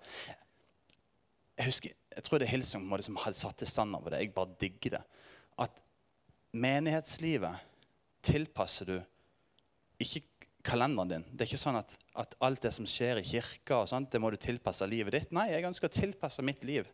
Jeg 1.55 1.71
husker, 1.71 1.95
jeg 2.13 2.27
tror 2.27 2.43
det 2.43 2.49
er 2.49 2.53
Hilsung 2.53 2.85
som 3.07 3.17
hadde 3.23 3.41
satt 3.41 3.57
til 3.63 3.71
standard 3.71 4.03
over 4.03 4.13
det. 4.13 4.21
Jeg 4.25 4.35
bare 4.37 4.59
digger 4.61 4.99
det. 4.99 5.03
At 5.65 5.81
menighetslivet 6.53 7.63
tilpasser 8.25 8.91
du 8.91 8.97
ikke 10.03 10.23
kalenderen 10.65 11.11
din. 11.11 11.27
Det 11.31 11.45
er 11.45 11.51
ikke 11.53 11.61
sånn 11.61 11.79
at, 11.79 11.97
at 12.21 12.37
alt 12.45 12.63
det 12.65 12.73
som 12.75 12.87
skjer 12.89 13.21
i 13.21 13.27
kirka, 13.27 13.81
og 13.81 13.89
sånt, 13.91 14.11
det 14.13 14.21
må 14.21 14.33
du 14.33 14.39
tilpasse 14.41 14.87
livet 14.89 15.17
ditt. 15.17 15.35
Nei, 15.37 15.51
jeg 15.53 15.67
ønsker 15.69 15.91
å 15.91 15.95
tilpasse 15.95 16.45
mitt 16.45 16.65
liv 16.67 16.89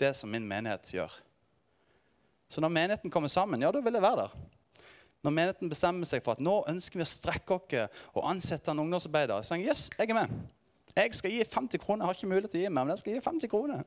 det 0.00 0.12
som 0.18 0.32
min 0.32 0.46
menighet 0.48 0.92
gjør. 0.96 1.14
Så 2.48 2.62
når 2.62 2.72
menigheten 2.74 3.12
kommer 3.12 3.32
sammen, 3.32 3.62
ja, 3.64 3.72
da 3.72 3.80
vil 3.82 3.96
jeg 3.96 4.04
være 4.04 4.26
der. 4.26 4.53
Når 5.24 5.32
menigheten 5.32 5.70
bestemmer 5.72 6.08
seg 6.08 6.20
for 6.24 6.36
at 6.36 6.42
nå 6.44 6.58
ønsker 6.68 7.00
vi 7.00 7.06
å 7.06 7.08
strekke 7.08 7.56
oss 7.56 8.02
og 8.12 8.26
ansette 8.28 8.70
en 8.70 8.82
ungdomsarbeider, 8.82 9.40
så 9.40 9.54
sier 9.54 9.64
jeg 9.64 9.72
yes, 9.72 9.88
jeg 9.96 10.12
er 10.12 10.18
med. 10.18 10.34
Jeg 10.94 11.16
skal 11.16 11.32
gi 11.32 11.44
50 11.48 11.80
kroner. 11.82 12.04
Jeg 12.04 12.06
har 12.06 12.18
ikke 12.18 12.30
mulighet 12.30 12.52
til 12.52 12.60
å 12.60 12.64
gi 12.64 12.70
meg, 12.70 12.84
men 12.84 12.92
jeg 12.92 13.00
skal 13.00 13.14
gi 13.16 13.22
50 13.24 13.50
kroner. 13.50 13.80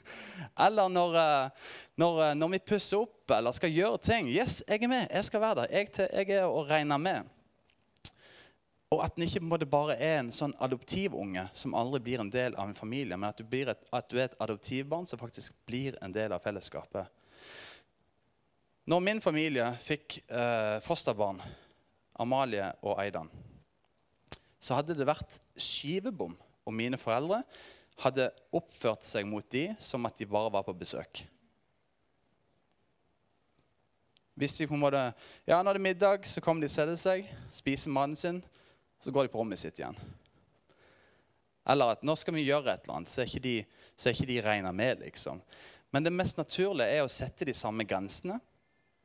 eller 0.66 0.90
når, 0.92 1.14
eh, 1.20 1.68
når, 2.02 2.18
eh, 2.26 2.34
når, 2.36 2.50
vi 2.52 2.60
pusser 2.72 3.04
opp 3.06 3.32
eller 3.32 3.56
skal 3.56 3.72
gjøre 3.72 4.02
ting. 4.04 4.28
Yes, 4.28 4.58
jeg 4.68 4.82
er 4.82 4.90
med. 4.92 5.06
Jeg 5.06 5.28
skal 5.30 5.40
være 5.46 5.62
der. 5.62 5.78
Jeg, 5.78 6.10
jeg 6.10 6.42
er 6.42 6.50
å 6.50 6.66
regne 6.68 6.98
med. 7.00 7.30
Og 8.92 9.00
at 9.00 9.16
den 9.16 9.24
ikke 9.24 9.64
bare 9.64 9.96
er 9.96 10.18
en 10.18 10.32
sånn 10.36 10.52
adoptivunge 10.60 11.46
som 11.56 11.72
aldri 11.78 12.02
blir 12.04 12.20
en 12.20 12.34
del 12.34 12.58
av 12.60 12.68
en 12.68 12.76
familie, 12.76 13.16
men 13.16 13.30
at 13.30 13.40
du, 13.40 13.56
et, 13.56 13.86
at 13.88 14.10
du 14.10 14.18
er 14.18 14.26
et 14.26 14.36
adoptivbarn 14.44 15.08
som 15.08 15.20
faktisk 15.22 15.56
blir 15.64 15.96
en 16.04 16.12
del 16.12 16.34
av 16.36 16.44
fellesskapet. 16.44 17.08
Når 18.82 19.02
min 19.04 19.20
familie 19.22 19.68
fikk 19.78 20.18
eh, 20.26 20.78
fosterbarn, 20.82 21.38
Amalie 22.18 22.66
og 22.82 22.98
Eidan, 23.02 23.30
så 24.62 24.78
hadde 24.78 24.96
det 24.98 25.06
vært 25.06 25.38
skivebom 25.58 26.34
om 26.66 26.74
mine 26.74 26.98
foreldre 26.98 27.42
hadde 28.02 28.30
oppført 28.54 29.04
seg 29.06 29.26
mot 29.28 29.46
dem 29.52 29.76
som 29.82 30.02
at 30.08 30.18
de 30.18 30.26
bare 30.26 30.50
var 30.52 30.66
på 30.66 30.74
besøk. 30.74 31.22
Hvis 34.34 34.56
de 34.56 34.66
på 34.66 34.74
en 34.74 34.80
måte, 34.80 35.00
ja, 35.46 35.62
Når 35.62 35.74
det 35.74 35.80
er 35.80 35.88
middag, 35.92 36.26
så 36.26 36.40
kommer 36.40 36.62
de 36.62 36.70
og 36.70 36.74
setter 36.74 36.96
seg, 36.96 37.28
spiser 37.52 37.92
maten 37.92 38.16
sin, 38.16 38.42
så 39.00 39.12
går 39.12 39.26
de 39.26 39.32
på 39.32 39.38
rommet 39.38 39.60
sitt 39.60 39.78
igjen. 39.78 39.98
Eller 41.68 41.92
at 41.94 42.02
nå 42.02 42.16
skal 42.16 42.34
vi 42.34 42.48
gjøre 42.48 42.72
et 42.72 42.82
eller 42.82 42.96
annet, 42.96 43.12
så 43.12 43.22
er 43.22 43.28
ikke 43.28 43.44
de, 43.44 43.58
så 43.94 44.08
er 44.08 44.16
ikke 44.16 44.30
de 44.32 44.40
regna 44.42 44.72
med. 44.72 45.04
liksom. 45.04 45.42
Men 45.92 46.02
det 46.02 46.14
mest 46.16 46.40
naturlige 46.40 46.88
er 46.96 47.04
å 47.04 47.12
sette 47.12 47.46
de 47.46 47.54
samme 47.54 47.84
grensene. 47.84 48.40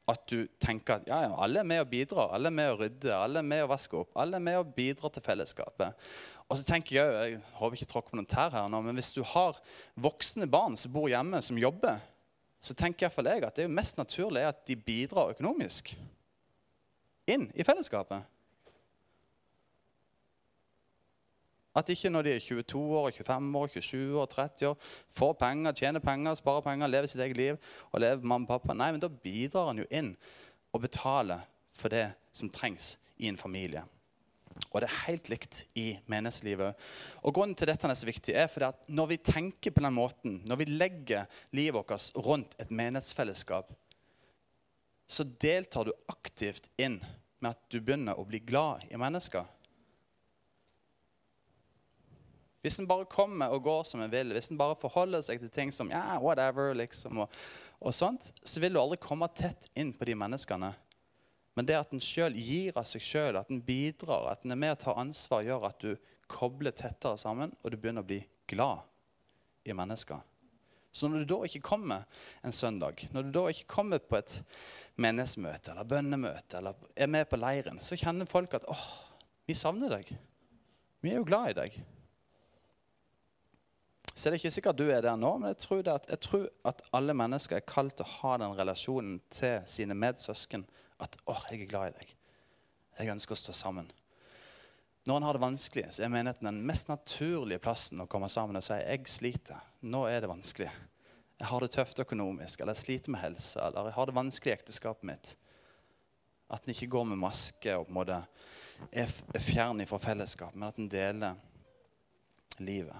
At 0.08 0.24
du 0.32 0.46
tenker 0.64 1.02
at 1.02 1.08
ja, 1.10 1.18
ja, 1.26 1.32
alle 1.44 1.60
er 1.60 1.68
med 1.68 1.82
å 1.84 1.88
bidra, 1.90 2.30
alle 2.36 2.48
er 2.48 2.56
med 2.56 2.72
å 2.72 2.78
rydde, 2.80 3.12
alle 3.12 3.42
er 3.42 3.48
med 3.48 3.66
å 3.66 3.72
vaske 3.74 3.98
opp. 4.00 4.14
Alle 4.16 4.40
er 4.40 4.46
med 4.46 4.60
å 4.60 4.68
bidra 4.78 5.12
til 5.12 5.26
fellesskapet. 5.26 6.06
Og 6.48 6.56
så 6.56 6.64
tenker 6.70 6.96
Jeg 6.96 7.16
jeg 7.18 7.42
håper 7.58 7.76
ikke 7.76 7.90
tråkker 7.92 8.14
på 8.14 8.20
noen 8.22 8.30
tær 8.32 8.54
her 8.56 8.70
nå, 8.72 8.80
men 8.86 8.96
hvis 8.96 9.12
du 9.18 9.20
har 9.36 9.60
voksne 10.00 10.48
barn 10.48 10.80
som 10.80 10.94
bor 10.96 11.10
hjemme, 11.12 11.42
som 11.44 11.60
jobber, 11.60 12.00
så 12.64 12.74
tenker 12.74 13.06
iallfall 13.06 13.30
jeg 13.30 13.44
at 13.46 13.60
det 13.60 13.68
er 13.68 13.76
mest 13.80 14.00
naturlig 14.00 14.46
at 14.48 14.64
de 14.68 14.80
bidrar 14.80 15.36
økonomisk 15.36 15.92
inn 17.28 17.50
i 17.54 17.66
fellesskapet. 17.68 18.24
At 21.78 21.90
ikke 21.94 22.10
når 22.10 22.26
de 22.26 22.36
er 22.36 22.42
22 22.42 22.80
år, 23.00 23.12
25 23.14 23.60
år, 23.60 23.68
27 23.76 24.22
år, 24.22 24.30
30 24.32 24.70
år, 24.72 24.78
får 25.14 25.36
penger, 25.42 25.76
tjener 25.78 26.04
penger, 26.04 26.40
sparer 26.40 26.66
penger, 26.66 26.90
lever 26.90 27.12
sitt 27.12 27.22
eget 27.22 27.38
liv 27.38 27.60
og 27.92 28.02
lever 28.02 28.24
mamma 28.24 28.48
og 28.48 28.56
pappa. 28.56 28.78
Nei, 28.78 28.90
men 28.96 29.04
da 29.04 29.12
bidrar 29.12 29.70
han 29.70 29.84
jo 29.84 29.90
inn 29.94 30.16
og 30.74 30.82
betaler 30.88 31.46
for 31.78 31.94
det 31.94 32.10
som 32.36 32.50
trengs 32.54 32.96
i 33.22 33.30
en 33.30 33.38
familie. 33.38 33.84
Og 34.72 34.82
det 34.82 34.88
er 34.90 35.04
helt 35.08 35.30
likt 35.30 35.60
i 35.78 35.92
menighetslivet. 36.10 36.78
Og 37.26 37.36
Grunnen 37.36 37.56
til 37.58 37.70
dette 37.70 37.90
er 37.90 37.98
så 37.98 38.10
viktig, 38.10 38.34
er 38.34 38.50
fordi 38.50 38.70
at 38.72 38.88
når 38.90 39.12
vi 39.12 39.20
tenker 39.30 39.74
på 39.74 39.84
den 39.86 39.96
måten, 39.96 40.40
når 40.50 40.62
vi 40.62 40.70
legger 40.72 41.28
livet 41.56 41.78
vårt 41.78 42.10
rundt 42.26 42.58
et 42.62 42.74
menighetsfellesskap, 42.74 43.70
så 45.08 45.24
deltar 45.24 45.88
du 45.88 45.94
aktivt 46.12 46.68
inn 46.82 47.00
med 47.40 47.54
at 47.54 47.62
du 47.72 47.80
begynner 47.80 48.18
å 48.18 48.26
bli 48.28 48.42
glad 48.44 48.90
i 48.92 49.00
mennesker. 49.00 49.46
Hvis 52.66 52.80
en 52.82 52.88
bare 52.90 53.06
kommer 53.10 53.54
og 53.54 53.64
går 53.64 53.86
som 53.88 54.02
en 54.02 54.12
vil, 54.12 54.34
hvis 54.34 54.50
en 54.52 54.60
bare 54.60 54.78
forholder 54.80 55.22
seg 55.26 55.40
til 55.44 55.52
ting 55.54 55.72
som 55.76 55.92
ja, 55.94 56.18
whatever, 56.24 56.74
liksom, 56.76 57.24
og, 57.24 57.40
og 57.80 57.96
sånt, 57.96 58.32
så 58.44 58.64
vil 58.64 58.74
du 58.74 58.82
aldri 58.82 58.98
komme 59.02 59.30
tett 59.38 59.70
inn 59.78 59.94
på 59.96 60.08
de 60.10 60.18
menneskene. 60.18 60.74
Men 61.58 61.66
det 61.66 61.78
at 61.78 61.94
en 61.94 62.04
sjøl 62.04 62.36
gir 62.38 62.76
av 62.78 62.86
seg 62.90 63.02
sjøl, 63.02 63.38
at 63.40 63.50
en 63.54 63.64
bidrar, 63.66 64.28
at 64.34 64.46
en 64.46 64.54
er 64.54 64.62
med 64.62 64.76
og 64.76 64.82
tar 64.84 65.00
ansvar, 65.02 65.46
gjør 65.46 65.70
at 65.70 65.82
du 65.82 65.94
kobler 66.30 66.76
tettere 66.76 67.18
sammen, 67.18 67.54
og 67.64 67.72
du 67.72 67.78
begynner 67.80 68.06
å 68.06 68.10
bli 68.10 68.20
glad 68.50 68.84
i 69.66 69.74
mennesker. 69.74 70.22
Så 70.98 71.10
når 71.10 71.24
du 71.24 71.30
da 71.30 71.38
ikke 71.46 71.66
kommer 71.66 72.06
en 72.46 72.56
søndag, 72.56 73.04
når 73.14 73.26
du 73.26 73.34
da 73.36 73.44
ikke 73.52 73.70
kommer 73.70 74.02
på 74.02 74.18
et 74.18 74.40
menighetsmøte 74.98 75.74
eller 75.74 75.90
bønnemøte, 75.90 76.58
eller 76.58 76.88
er 76.96 77.12
med 77.12 77.28
på 77.30 77.38
leiren, 77.38 77.78
så 77.84 77.98
kjenner 78.00 78.30
folk 78.30 78.56
at 78.58 78.66
åh, 78.72 78.88
vi 79.46 79.54
savner 79.58 79.94
deg. 79.94 80.10
Vi 81.06 81.14
er 81.14 81.20
jo 81.20 81.28
glad 81.28 81.52
i 81.52 81.58
deg. 81.60 81.78
Så 84.18 84.30
er 84.32 84.40
ikke 84.40 84.50
sikkert 84.50 84.80
du 84.80 84.88
er 84.90 85.04
der 85.06 85.18
nå, 85.20 85.36
men 85.38 85.52
jeg 85.52 85.60
tror, 85.62 85.84
at, 85.94 86.08
jeg 86.10 86.20
tror 86.26 86.46
at 86.66 86.82
alle 86.98 87.14
mennesker 87.14 87.60
er 87.60 87.66
kalt 87.70 88.00
til 88.00 88.06
å 88.08 88.14
ha 88.24 88.38
den 88.42 88.56
relasjonen 88.58 89.20
til 89.30 89.60
sine 89.70 89.94
medsøsken. 89.94 90.64
At 90.98 91.20
'Å, 91.22 91.36
jeg 91.52 91.62
er 91.62 91.70
glad 91.70 91.92
i 91.92 92.00
deg. 92.00 92.14
Jeg 92.98 93.12
ønsker 93.14 93.36
å 93.36 93.38
stå 93.38 93.54
sammen'. 93.54 93.92
Når 95.06 95.18
en 95.18 95.24
har 95.24 95.38
det 95.38 95.42
vanskelig, 95.42 95.84
så 95.94 96.04
er 96.04 96.10
menigheten 96.10 96.50
den 96.50 96.66
mest 96.66 96.90
naturlige 96.90 97.62
plassen 97.62 98.02
å 98.02 98.08
komme 98.10 98.30
sammen 98.30 98.58
og 98.58 98.64
si 98.64 98.74
'Jeg 98.74 99.08
sliter. 99.08 99.60
Nå 99.82 100.08
er 100.08 100.22
det 100.22 100.30
vanskelig. 100.30 100.72
Jeg 101.40 101.48
har 101.48 101.60
det 101.60 101.72
tøft 101.72 102.00
økonomisk, 102.00 102.60
eller 102.60 102.74
jeg 102.74 102.84
sliter 102.84 103.12
med 103.12 103.20
helse, 103.22 103.60
eller 103.62 103.84
jeg 103.84 103.94
har 103.94 104.06
det 104.06 104.16
vanskelig 104.16 104.52
i 104.52 104.58
ekteskapet 104.58 105.04
mitt'. 105.04 105.36
At 106.50 106.66
en 106.66 106.74
ikke 106.74 106.90
går 106.90 107.04
med 107.04 107.18
maske 107.18 107.78
og 107.78 107.86
på 107.86 107.90
en 107.90 107.94
måte 107.94 108.26
er 108.92 109.40
fjern 109.40 109.86
fra 109.86 109.98
fellesskap, 109.98 110.56
men 110.56 110.68
at 110.68 110.78
en 110.78 110.90
deler 110.90 111.36
livet. 112.58 112.98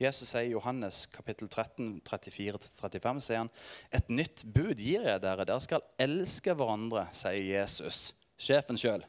Jesus 0.00 0.28
sier 0.28 0.50
i 0.50 0.52
Johannes 0.52 1.06
kapittel 1.08 1.48
13, 1.48 2.02
34-35 2.04 3.20
sier 3.24 3.40
han, 3.40 3.52
et 3.94 4.10
nytt 4.12 4.44
bud 4.52 4.76
gir 4.76 5.06
jeg 5.08 5.22
dere. 5.22 5.46
Dere 5.48 5.62
skal 5.64 5.86
elske 6.02 6.52
hverandre, 6.52 7.06
sier 7.16 7.40
Jesus, 7.48 8.10
sjefen 8.36 8.76
sjøl. 8.80 9.06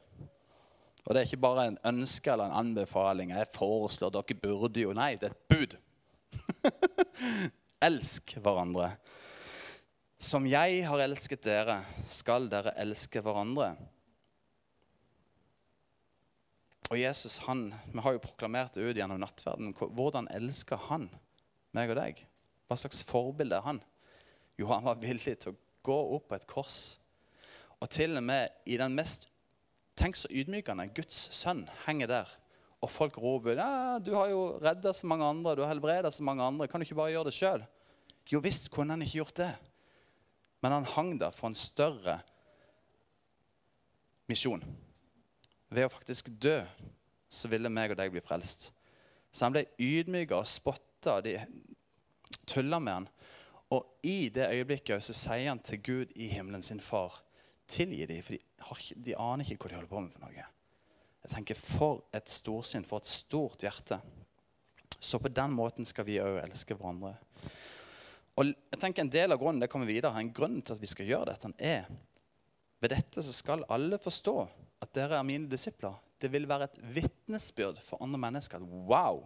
Og 1.08 1.12
det 1.12 1.22
er 1.22 1.28
ikke 1.28 1.44
bare 1.44 1.66
en 1.70 1.80
ønske 1.88 2.32
eller 2.32 2.48
en 2.50 2.60
anbefaling. 2.62 3.32
Jeg 3.36 3.52
foreslår 3.52 4.12
dere 4.16 4.40
burde 4.40 4.84
jo 4.84 4.96
Nei, 4.96 5.14
det 5.20 5.30
er 5.30 5.36
et 5.36 5.52
bud. 5.52 5.76
Elsk 7.88 8.38
hverandre. 8.44 8.94
Som 10.20 10.48
jeg 10.50 10.82
har 10.88 11.04
elsket 11.04 11.44
dere, 11.46 11.78
skal 12.10 12.48
dere 12.50 12.74
elske 12.82 13.22
hverandre. 13.22 13.76
Og 16.88 17.00
Jesus 17.00 17.38
han, 17.48 17.74
Vi 17.92 18.00
har 18.00 18.16
jo 18.16 18.24
proklamert 18.24 18.78
det 18.78 18.86
ut 18.86 18.98
gjennom 18.98 19.20
nattverden. 19.20 19.74
Hvordan 19.76 20.30
elsker 20.32 20.80
han 20.88 21.10
meg 21.76 21.92
og 21.92 22.00
deg? 22.00 22.22
Hva 22.68 22.78
slags 22.80 23.04
forbilde 23.08 23.58
er 23.58 23.66
han? 23.66 23.82
Jo, 24.58 24.70
han 24.72 24.86
var 24.86 25.02
villig 25.02 25.36
til 25.42 25.54
å 25.54 25.60
gå 25.88 25.98
opp 26.16 26.30
på 26.32 26.38
et 26.38 26.48
kors. 26.50 26.80
Og 27.78 27.90
til 27.94 28.16
og 28.18 28.24
med 28.26 28.54
i 28.66 28.80
den 28.80 28.96
mest 28.98 29.30
Tenk 29.98 30.14
så 30.14 30.30
ydmykende. 30.30 30.92
Guds 30.94 31.18
sønn 31.34 31.64
henger 31.88 32.12
der. 32.12 32.34
Og 32.86 32.92
folk 32.94 33.16
roper 33.18 33.58
ja, 33.58 33.98
'Du 33.98 34.14
har 34.14 34.28
jo 34.30 34.60
redda 34.62 34.94
så 34.94 35.08
mange 35.10 35.26
andre, 35.26 35.56
du 35.56 35.64
har 35.64 35.74
helbreda 35.74 36.12
så 36.12 36.22
mange 36.22 36.44
andre. 36.44 36.68
Kan 36.68 36.80
du 36.80 36.86
ikke 36.86 37.00
bare 37.00 37.16
gjøre 37.16 37.26
det 37.26 37.34
sjøl?' 37.34 37.66
Jo 38.30 38.40
visst 38.40 38.70
kunne 38.70 38.94
han 38.94 39.02
ikke 39.02 39.18
gjort 39.18 39.38
det. 39.42 39.56
Men 40.62 40.72
han 40.72 40.86
hang 40.86 41.18
der 41.18 41.32
for 41.32 41.48
en 41.48 41.56
større 41.56 42.20
misjon. 44.30 44.62
Ved 45.70 45.88
å 45.88 45.92
faktisk 45.92 46.30
dø 46.32 46.60
så 47.28 47.50
ville 47.52 47.72
meg 47.72 47.92
og 47.92 48.00
deg 48.00 48.12
bli 48.14 48.24
frelst. 48.24 48.70
Så 49.32 49.46
han 49.46 49.56
ble 49.56 49.66
ydmyka 49.84 50.40
og 50.40 50.48
spotta. 50.48 51.20
De 51.22 51.36
tulla 52.48 52.80
med 52.80 52.94
han. 52.94 53.08
Og 53.76 54.08
i 54.08 54.30
det 54.34 54.48
øyeblikket 54.48 55.04
så 55.04 55.16
sier 55.16 55.50
han 55.50 55.60
til 55.60 55.82
Gud 55.84 56.14
i 56.16 56.30
himmelen 56.32 56.64
sin 56.64 56.80
far 56.80 57.20
tilgi 57.68 58.06
dem, 58.08 58.22
for 58.24 58.38
de, 58.38 58.40
har, 58.64 58.84
de, 58.96 59.16
aner 59.20 59.50
ikke 59.52 59.66
hva 59.66 59.72
de 59.72 59.76
holder 59.76 59.92
på 59.92 60.04
med 60.04 60.14
for 60.14 60.24
noe. 60.24 60.46
Jeg 61.26 61.34
tenker, 61.34 61.60
For 61.60 62.06
et 62.16 62.32
storsinn, 62.32 62.88
for 62.88 63.04
et 63.04 63.12
stort 63.12 63.66
hjerte. 63.66 64.00
Så 64.98 65.20
på 65.20 65.28
den 65.30 65.52
måten 65.52 65.86
skal 65.86 66.08
vi 66.08 66.22
òg 66.24 66.40
elske 66.46 66.78
hverandre. 66.78 67.18
Og 68.40 68.48
jeg 68.48 68.80
tenker 68.80 69.04
En 69.04 69.12
del 69.12 69.34
av 69.34 69.42
grunnen 69.42 69.60
det 69.60 69.70
kommer 69.70 69.90
videre, 69.90 70.16
en 70.16 70.32
grunn 70.34 70.62
til 70.62 70.78
at 70.78 70.82
vi 70.82 70.88
skal 70.88 71.10
gjøre 71.10 71.34
dette, 71.34 71.52
er 71.60 71.90
ved 72.80 72.94
dette 72.94 73.24
så 73.26 73.34
skal 73.34 73.66
alle 73.74 73.98
forstå 73.98 74.38
at 74.84 74.94
dere 74.96 75.18
er 75.18 75.26
mine 75.28 75.50
disipler. 75.50 75.98
Det 76.22 76.32
vil 76.34 76.48
være 76.50 76.70
et 76.70 76.80
vitnesbyrd 76.98 77.82
for 77.84 78.02
andre 78.04 78.20
mennesker 78.28 78.64
wow! 78.90 79.26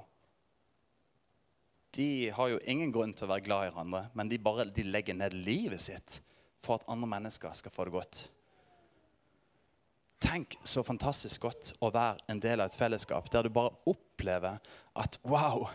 De 1.95 2.31
har 2.31 2.47
jo 2.47 2.59
ingen 2.71 2.91
grunn 2.95 3.11
til 3.11 3.27
å 3.27 3.33
være 3.33 3.43
glad 3.43 3.67
i 3.67 3.71
hverandre, 3.73 4.05
men 4.15 4.29
de, 4.31 4.37
bare, 4.39 4.63
de 4.71 4.85
legger 4.87 5.17
ned 5.17 5.35
livet 5.35 5.83
sitt 5.83 6.21
for 6.63 6.77
at 6.77 6.85
andre 6.91 7.09
mennesker 7.17 7.51
skal 7.57 7.73
få 7.73 7.87
det 7.87 7.95
godt. 7.97 8.21
Tenk 10.21 10.55
så 10.63 10.83
fantastisk 10.85 11.47
godt 11.47 11.73
å 11.81 11.89
være 11.91 12.21
en 12.31 12.39
del 12.39 12.61
av 12.61 12.69
et 12.69 12.77
fellesskap 12.77 13.27
der 13.33 13.47
du 13.47 13.51
bare 13.51 13.73
opplever 13.89 14.61
at 14.95 15.17
wow, 15.27 15.65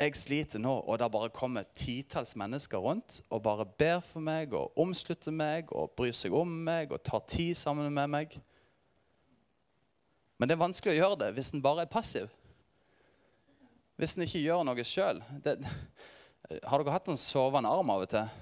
jeg 0.00 0.16
sliter 0.18 0.62
nå, 0.62 0.72
og 0.86 0.98
det 0.98 1.10
bare 1.14 1.30
kommer 1.34 1.66
titalls 1.78 2.32
mennesker 2.38 2.80
rundt 2.82 3.20
og 3.28 3.42
bare 3.44 3.66
ber 3.66 4.00
for 4.06 4.24
meg 4.24 4.54
og 4.56 4.78
omslutter 4.80 5.34
meg 5.34 5.70
og 5.76 5.92
bryr 5.98 6.14
seg 6.16 6.34
om 6.34 6.48
meg 6.64 6.94
og 6.94 7.02
tar 7.06 7.26
tid 7.28 7.58
sammen 7.58 7.92
med 7.92 8.10
meg. 8.14 8.38
Men 10.42 10.50
det 10.50 10.56
er 10.56 10.58
vanskelig 10.64 10.96
å 10.96 10.98
gjøre 10.98 11.16
det 11.20 11.26
hvis 11.36 11.52
en 11.54 11.60
bare 11.62 11.84
er 11.84 11.90
passiv. 11.90 12.30
Hvis 13.94 14.16
en 14.16 14.24
ikke 14.24 14.40
gjør 14.42 14.64
noe 14.66 14.82
sjøl. 14.82 15.20
Har 15.46 16.82
dere 16.82 16.94
hatt 16.96 17.10
en 17.12 17.20
sovende 17.20 17.70
arm 17.70 17.92
av 17.94 18.00
og 18.02 18.08
til? 18.10 18.32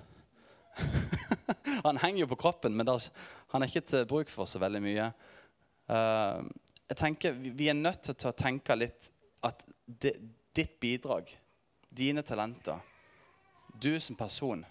han 1.85 2.00
henger 2.00 2.23
jo 2.23 2.28
på 2.30 2.38
kroppen, 2.40 2.73
men 2.73 2.88
der, 2.88 3.04
han 3.52 3.61
er 3.61 3.69
ikke 3.69 3.83
til 3.85 4.07
bruk 4.09 4.33
for 4.33 4.49
så 4.49 4.62
veldig 4.62 4.80
mye. 4.80 5.11
Uh, 5.92 6.49
jeg 6.88 7.00
tenker 7.02 7.37
Vi 7.37 7.69
er 7.69 7.76
nødt 7.76 8.09
til 8.09 8.30
å 8.30 8.33
tenke 8.33 8.78
litt 8.80 9.11
at 9.45 9.66
det, 9.85 10.14
ditt 10.57 10.78
bidrag, 10.80 11.28
dine 11.92 12.25
talenter, 12.25 12.80
du 13.76 13.92
som 14.00 14.16
person, 14.16 14.64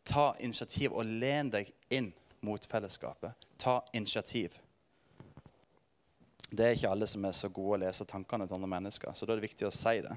ta 0.00 0.30
initiativ 0.40 0.96
og 0.96 1.12
len 1.12 1.52
deg 1.52 1.68
inn 1.92 2.08
mot 2.40 2.64
fellesskapet. 2.72 3.36
Ta 3.60 3.82
initiativ. 3.92 4.56
Det 6.48 6.64
er 6.64 6.76
ikke 6.76 6.90
alle 6.90 7.06
som 7.10 7.24
er 7.28 7.34
så 7.36 7.50
gode 7.52 7.76
å 7.76 7.80
lese 7.84 8.06
tankene 8.08 8.46
til 8.48 8.56
andre 8.56 8.70
mennesker. 8.72 9.12
Så 9.12 9.26
da 9.26 9.34
er 9.34 9.40
det 9.40 9.50
viktig 9.50 9.68
å 9.68 9.74
si 9.74 9.98
det. 10.04 10.14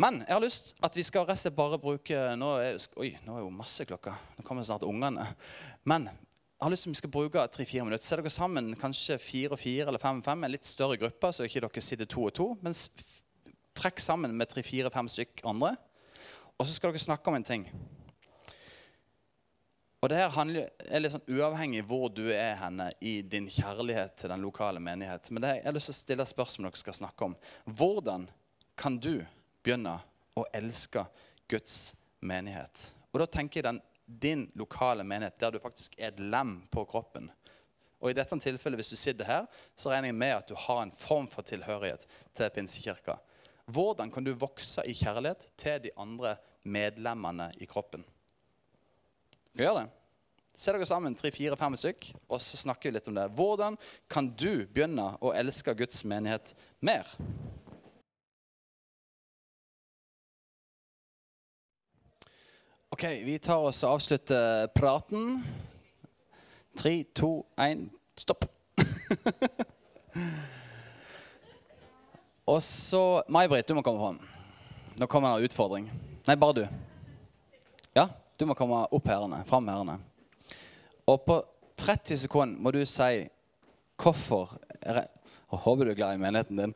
Men 0.00 0.22
jeg 0.22 0.32
har 0.32 0.40
lyst 0.40 0.72
at 0.86 0.96
vi 0.96 1.04
skal 1.04 1.26
rett 1.28 1.44
bare 1.52 1.78
bruke 1.82 2.22
nå 2.40 2.54
er, 2.62 2.78
Oi, 3.02 3.10
nå 3.26 3.36
er 3.36 3.44
jo 3.44 3.52
masse 3.52 3.84
klokka. 3.84 4.14
Nå 4.38 4.44
kommer 4.46 4.64
snart 4.64 4.86
ungene. 4.88 5.26
Men 5.84 6.08
jeg 6.08 6.64
har 6.64 6.72
lyst 6.72 6.86
til 6.86 6.92
at 6.92 6.94
vi 6.94 7.00
skal 7.02 7.12
bruke 7.12 7.44
tre-fire 7.52 7.84
minutter. 7.84 8.06
Se 8.06 8.16
dere 8.16 8.32
sammen 8.32 8.72
kanskje 8.80 9.18
fire 9.20 9.56
og 9.56 9.60
fire 9.60 9.88
eller 9.88 10.00
fem 10.00 10.22
og 10.22 10.24
fem. 10.24 10.44
En 10.44 10.52
litt 10.52 10.68
større 10.68 10.96
gruppe, 11.00 11.32
så 11.32 11.44
ikke 11.44 11.64
dere 11.66 11.84
sitter 11.84 12.08
to 12.08 12.26
og 12.28 12.34
to. 12.36 12.48
Men 12.64 12.76
trekk 13.76 14.00
sammen 14.00 14.34
med 14.36 14.48
tre-fire-fem 14.52 15.08
stykk 15.08 15.44
andre. 15.52 15.74
Og 16.56 16.66
så 16.68 16.74
skal 16.76 16.92
dere 16.92 17.00
snakke 17.00 17.32
om 17.32 17.38
en 17.38 17.48
ting. 17.48 17.68
Og 20.00 20.08
det 20.08 20.16
her 20.16 20.30
handler, 20.32 20.68
er 20.88 21.02
litt 21.02 21.12
sånn 21.12 21.28
uavhengig 21.28 21.82
hvor 21.84 22.06
du 22.08 22.30
er 22.32 22.54
henne 22.56 22.86
i 23.04 23.18
din 23.20 23.50
kjærlighet 23.52 24.14
til 24.16 24.32
den 24.32 24.40
lokale 24.40 24.80
menighet. 24.80 25.28
Men 25.28 25.44
det, 25.44 25.50
jeg 25.58 25.66
har 25.66 25.74
lyst 25.76 25.90
til 25.90 25.96
å 25.96 25.98
stille 25.98 26.24
et 26.24 26.30
spørsmål 26.30 26.70
dere 26.70 26.80
skal 26.80 26.96
snakke 26.96 27.26
om. 27.26 27.34
Hvordan 27.68 28.24
kan 28.80 28.96
du 28.96 29.18
begynne 29.60 29.98
å 30.40 30.46
elske 30.56 31.04
Guds 31.52 31.90
menighet? 32.24 32.86
Og 33.12 33.20
da 33.20 33.26
tenker 33.28 33.60
jeg 33.60 33.66
den, 33.66 33.80
din 34.06 34.46
lokale 34.56 35.04
menighet, 35.04 35.36
der 35.42 35.52
du 35.52 35.60
faktisk 35.60 35.98
er 35.98 36.14
et 36.14 36.22
lem 36.32 36.54
på 36.72 36.86
kroppen. 36.88 37.28
Og 38.00 38.08
i 38.08 38.16
dette 38.16 38.38
tilfellet, 38.40 38.80
hvis 38.80 38.94
du 38.94 38.96
sitter 38.96 39.28
her, 39.28 39.50
så 39.76 39.92
regner 39.92 40.08
jeg 40.08 40.16
med 40.22 40.32
at 40.38 40.48
du 40.48 40.56
har 40.56 40.80
en 40.80 40.94
form 40.96 41.28
for 41.28 41.44
tilhørighet 41.44 42.06
til 42.32 42.48
Pinsekirka. 42.54 43.18
Hvordan 43.68 44.08
kan 44.10 44.24
du 44.24 44.32
vokse 44.32 44.80
i 44.88 44.96
kjærlighet 44.96 45.50
til 45.60 45.76
de 45.84 45.92
andre 46.00 46.38
medlemmene 46.64 47.50
i 47.60 47.68
kroppen? 47.68 48.06
Vi 49.52 49.64
gjøre 49.64 49.82
det? 49.82 49.90
Se 50.60 50.72
dere 50.74 50.86
sammen, 50.86 51.14
tre, 51.16 51.30
fire, 51.32 51.56
fem 51.56 51.76
stykk, 51.78 52.10
og 52.28 52.40
så 52.44 52.58
snakker 52.60 52.90
vi 52.90 52.98
litt 52.98 53.08
om 53.08 53.16
det. 53.16 53.30
Hvordan 53.32 53.78
kan 54.12 54.28
du 54.28 54.66
begynne 54.68 55.06
å 55.24 55.32
elske 55.32 55.72
Guds 55.78 56.04
menighet 56.04 56.52
mer? 56.84 57.08
Ok, 62.92 63.06
vi 63.24 63.38
tar 63.40 63.64
oss 63.64 63.80
og 63.86 63.96
avslutter 63.96 64.68
praten. 64.76 65.40
Tre, 66.76 66.94
to, 67.16 67.46
én, 67.56 67.88
stopp. 68.20 68.44
og 72.52 72.60
så 72.62 73.04
May-Britt, 73.32 73.68
du 73.70 73.74
må 73.78 73.82
komme 73.86 74.02
fram. 74.04 74.20
Nå 75.00 75.08
kommer 75.08 75.32
det 75.32 75.36
en 75.40 75.48
utfordring. 75.48 75.88
Nei, 76.28 76.36
bare 76.36 76.60
du. 76.60 76.64
Ja, 77.96 78.10
du 78.40 78.46
må 78.48 78.54
komme 78.56 78.86
opp 78.88 79.08
herrene, 79.10 79.42
fram 79.44 79.66
herrene. 79.68 79.98
Og 81.04 81.24
på 81.26 81.34
30 81.80 82.22
sekunder 82.22 82.62
må 82.62 82.72
du 82.72 82.80
si 82.88 83.26
hvorfor 84.00 84.54
er, 84.80 85.02
jeg 85.04 85.08
Håper 85.50 85.84
du 85.84 85.90
er 85.90 85.98
glad 85.98 86.14
i 86.14 86.20
menigheten 86.22 86.60
din. 86.60 86.72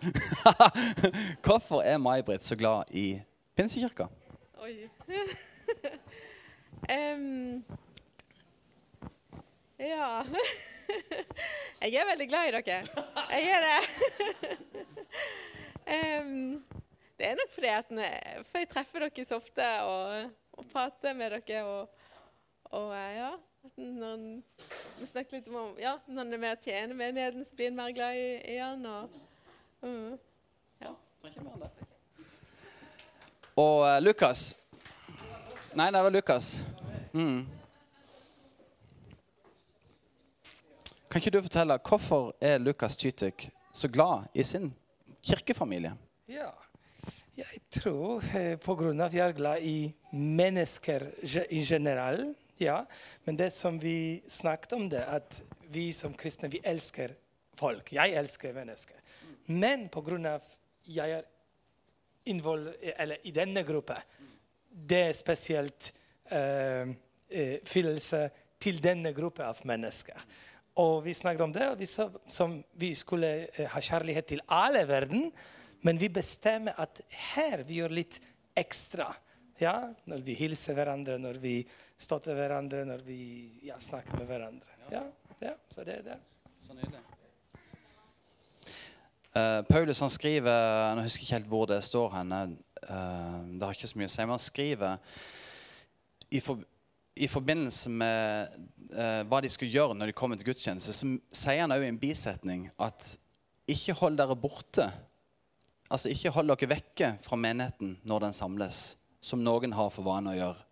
hvorfor 1.47 1.85
er 1.87 2.01
May-Britt 2.03 2.45
så 2.45 2.57
glad 2.59 2.91
i 2.91 3.21
Pinsekirka? 3.55 4.09
Oi. 4.59 4.89
um, 6.99 7.65
ja 9.79 10.25
Jeg 11.85 12.01
er 12.01 12.11
veldig 12.11 12.29
glad 12.29 12.49
i 12.49 12.55
dere. 12.57 12.81
Jeg 13.31 13.45
er 13.55 13.61
det. 13.69 13.81
um, 15.95 16.65
det 17.19 17.29
er 17.29 17.39
nok 17.39 17.55
fordi 17.55 17.71
at 17.73 17.95
jeg 18.01 18.69
treffer 18.75 19.07
dere 19.07 19.25
så 19.29 19.39
ofte 19.39 19.69
og, 19.87 20.33
og 20.59 20.67
prate 20.73 21.15
med 21.15 21.35
dere. 21.37 21.65
Og, 21.65 21.89
og 22.75 22.95
ja, 22.95 23.31
når 23.77 24.25
vi 25.01 25.07
snakker 25.07 25.39
litt 25.39 25.49
om 25.49 25.75
ja, 25.81 25.97
når 26.07 26.25
han 26.25 26.33
er 26.37 26.43
med 26.43 26.57
og 26.57 26.67
tjener 26.67 26.99
menigheten, 26.99 27.45
så 27.45 27.57
blir 27.57 27.71
han 27.71 27.79
mer 27.79 27.95
glad 27.97 28.21
i, 28.21 28.29
i 28.55 28.59
han. 28.61 28.87
Og, 28.87 29.19
uh, 29.83 30.13
ja. 30.83 30.95
Og 33.57 33.81
uh, 33.81 33.99
Lukas 34.03 34.53
Nei, 35.75 35.89
det 35.91 36.03
var 36.03 36.11
Lukas. 36.15 36.61
Mm. 37.13 37.47
Kan 41.11 41.19
ikke 41.19 41.33
du 41.35 41.41
fortelle 41.43 41.79
hvorfor 41.83 42.29
er 42.41 42.61
Lukas 42.63 42.97
Tytek 42.97 43.49
så 43.75 43.89
glad 43.89 44.29
i 44.35 44.45
sin 44.45 44.75
kirkefamilie? 45.23 45.97
Ja, 46.29 46.51
jeg 47.35 47.61
tror 47.81 48.23
eh, 48.37 48.55
pga. 48.63 48.93
at 49.05 49.15
jeg 49.15 49.27
er 49.27 49.33
glad 49.35 49.63
i 49.63 49.93
mennesker 50.13 51.09
i 51.51 51.65
general. 51.65 52.35
ja, 52.61 52.85
men 53.25 53.37
det 53.37 53.53
som 53.53 53.83
vi 53.83 54.23
snakket 54.29 54.73
om, 54.73 54.89
det, 54.91 55.03
at 55.03 55.43
vi 55.69 55.93
som 55.93 56.15
kristne 56.15 56.49
vi 56.49 56.61
elsker 56.65 57.11
folk. 57.59 57.93
Jeg 57.93 58.15
elsker 58.15 58.53
mennesker. 58.55 58.97
Men 59.47 59.89
pga. 59.89 60.39
jeg 60.87 61.11
er 61.11 61.23
eller, 62.25 63.17
i 63.25 63.31
denne 63.31 63.63
gruppa, 63.65 63.99
det 64.71 65.01
er 65.09 65.13
spesielt 65.13 65.93
uh, 66.33 66.89
følelse 67.65 68.31
til 68.59 68.81
denne 68.81 69.13
gruppa 69.13 69.51
av 69.51 69.61
mennesker. 69.65 70.17
Og 70.81 71.05
vi 71.05 71.13
snakket 71.15 71.45
om 71.45 71.53
det, 71.53 71.67
og 71.69 71.79
vi 71.79 71.87
sa 71.87 72.09
som 72.27 72.57
vi 72.73 72.95
skulle 72.95 73.47
ha 73.53 73.81
kjærlighet 73.81 74.25
til 74.25 74.41
alle 74.49 74.89
verden. 74.89 75.29
Men 75.85 76.01
vi 76.01 76.09
bestemmer 76.09 76.79
at 76.81 77.03
her 77.35 77.61
vi 77.69 77.83
gjør 77.83 77.93
litt 77.93 78.17
ekstra. 78.57 79.11
Ja, 79.61 79.77
når 80.09 80.23
vi 80.25 80.37
hilser 80.39 80.77
hverandre, 80.79 81.19
når 81.21 81.39
vi 81.43 81.59
støtter 82.01 82.37
hverandre, 82.39 82.87
når 82.89 83.05
vi 83.07 83.19
ja, 83.69 83.77
snakker 83.79 84.17
med 84.17 84.31
hverandre. 84.31 84.79
Ja, 84.91 85.05
ja, 85.45 85.53
så 85.71 85.85
det 85.85 86.01
er 86.01 86.09
det. 86.09 86.17
Sånn 86.65 86.81
er 86.81 86.89
det. 86.89 87.03
Uh, 89.35 89.61
Paulus 89.67 89.99
han 89.99 90.13
skriver 90.15 90.95
Nå 90.95 91.03
husker 91.03 91.25
jeg 91.25 91.27
ikke 91.27 91.37
helt 91.37 91.49
hvor 91.51 91.65
det 91.69 91.81
står 91.85 92.13
henne. 92.17 92.43
Uh, 92.81 93.41
det 93.59 93.67
har 93.67 93.77
ikke 93.77 93.91
så 93.91 93.99
mye 94.01 94.09
å 94.09 94.15
si, 94.15 94.23
men 94.23 94.37
han 94.37 94.43
skriver 94.43 95.17
i, 96.31 96.41
for, 96.41 96.63
i 97.15 97.29
forbindelse 97.29 97.93
med 97.93 98.55
uh, 98.95 99.23
hva 99.29 99.45
de 99.45 99.51
skulle 99.53 99.75
gjøre 99.75 99.99
når 99.99 100.11
de 100.11 100.17
kommer 100.17 100.41
til 100.41 100.49
gudstjeneste, 100.49 100.95
så 100.97 101.17
sier 101.35 101.65
han 101.67 101.75
òg 101.75 101.85
i 101.85 101.91
en 101.93 102.01
bisetning 102.01 102.71
at 102.81 103.17
ikke 103.71 103.97
hold 104.01 104.17
dere 104.21 104.39
borte. 104.39 104.89
Altså 105.95 106.11
ikke 106.11 106.33
hold 106.35 106.51
dere 106.51 106.71
vekke 106.75 107.13
fra 107.23 107.39
menigheten 107.39 107.93
når 108.09 108.27
den 108.27 108.35
samles 108.35 108.79
som 109.23 109.43
noen 109.47 109.77
har 109.77 109.93
for 109.95 110.05
vane 110.07 110.33
å 110.33 110.37
gjøre. 110.37 110.65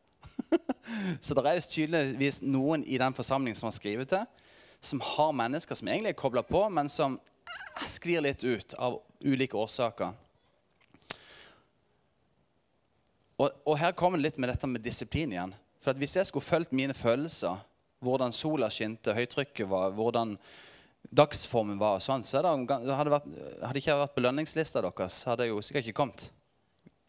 så 1.25 1.37
det 1.37 1.45
er 1.47 1.59
jo 1.61 1.69
tydeligvis 1.71 2.41
noen 2.43 2.83
i 2.85 2.99
den 2.99 3.15
forsamlingen 3.15 3.59
som 3.59 3.69
har 3.69 3.77
skrevet 3.77 4.11
det, 4.11 4.23
som 4.83 5.01
har 5.13 5.31
mennesker 5.39 5.79
som 5.79 5.89
egentlig 5.89 6.13
er 6.13 6.19
kobla 6.19 6.43
på, 6.43 6.65
men 6.75 6.91
som 6.91 7.21
sklir 7.87 8.25
litt 8.27 8.43
ut 8.43 8.75
av 8.83 8.99
ulike 9.23 9.57
årsaker. 9.57 10.11
Og, 13.39 13.49
og 13.67 13.79
her 13.79 13.95
kommer 13.99 14.19
det 14.19 14.27
litt 14.27 14.43
med 14.43 14.51
dette 14.53 14.69
med 14.71 14.85
disiplin 14.85 15.33
igjen. 15.33 15.55
For 15.83 15.99
Hvis 15.99 16.19
jeg 16.19 16.29
skulle 16.29 16.47
fulgt 16.47 16.75
mine 16.75 16.95
følelser, 16.95 17.63
hvordan 18.03 18.35
sola 18.35 18.69
skinte, 18.71 19.15
høytrykket 19.15 19.71
var, 19.71 19.95
hvordan 19.95 20.37
dagsformen 21.11 21.81
var, 21.81 22.01
sånn, 22.05 22.25
så 22.25 22.41
hadde, 22.45 22.79
det, 22.87 23.12
vært, 23.12 23.27
hadde 23.65 23.83
ikke 23.83 23.99
vært 24.05 24.17
belønningslista 24.17 24.85
deres, 24.85 25.25
hadde 25.29 25.49
jeg 25.49 25.55
jo 25.55 25.65
sikkert 25.65 25.88
ikke 25.88 26.01
kommet. 26.03 26.29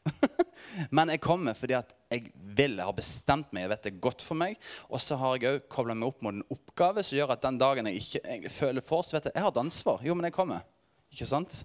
Men 0.95 1.11
jeg 1.13 1.21
kommer 1.23 1.55
fordi 1.57 1.77
at 1.77 1.93
jeg 2.11 2.31
vil, 2.57 2.77
jeg 2.77 2.87
har 2.87 2.97
bestemt 2.97 3.53
meg, 3.53 3.65
jeg 3.65 3.71
vet 3.71 3.85
det 3.85 3.93
er 3.93 4.03
godt 4.03 4.25
for 4.25 4.39
meg. 4.39 4.59
Og 4.89 5.01
så 5.01 5.17
har 5.19 5.37
jeg 5.37 5.55
òg 5.55 5.71
kobla 5.71 5.95
meg 5.97 6.09
opp 6.09 6.23
mot 6.25 6.35
en 6.35 6.45
oppgave 6.53 7.05
som 7.05 7.17
gjør 7.17 7.33
at 7.35 7.45
den 7.45 7.59
dagen 7.61 7.89
jeg 7.89 8.01
ikke 8.01 8.23
egentlig 8.25 8.53
føler 8.53 8.85
for, 8.85 9.05
så 9.05 9.17
vet 9.17 9.29
jeg 9.29 9.37
jeg 9.37 9.45
har 9.45 9.53
et 9.53 9.63
ansvar. 9.63 10.03
Jo, 10.05 10.17
men 10.17 10.29
jeg 10.29 10.35
kommer. 10.35 10.65
Ikke 11.13 11.29
sant? 11.29 11.59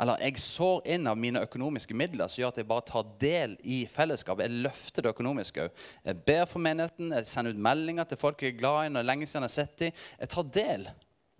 Eller 0.00 0.20
jeg 0.20 0.42
sår 0.44 0.82
inn 0.92 1.08
av 1.08 1.16
mine 1.16 1.40
økonomiske 1.46 1.96
midler 1.96 2.28
som 2.28 2.42
gjør 2.42 2.52
at 2.52 2.58
jeg 2.60 2.68
bare 2.68 2.88
tar 2.90 3.12
del 3.22 3.54
i 3.64 3.82
fellesskapet. 3.88 4.44
Jeg 4.44 4.64
løfter 4.66 5.06
det 5.06 5.14
økonomiske 5.14 5.64
òg. 5.64 5.84
Jeg 6.04 6.24
ber 6.28 6.44
for 6.48 6.64
menigheten, 6.64 7.14
jeg 7.16 7.30
sender 7.30 7.56
ut 7.56 7.62
meldinger 7.64 8.08
til 8.08 8.20
folk 8.20 8.44
jeg 8.44 8.54
er 8.54 8.60
glad 8.60 8.80
i. 8.86 8.92
når 8.92 9.08
lenge 9.08 9.28
siden 9.28 9.48
Jeg 9.48 9.48
har 9.48 9.56
sett 9.56 9.78
dem. 9.80 10.02
Jeg 10.20 10.32
tar 10.36 10.52
del 10.60 10.90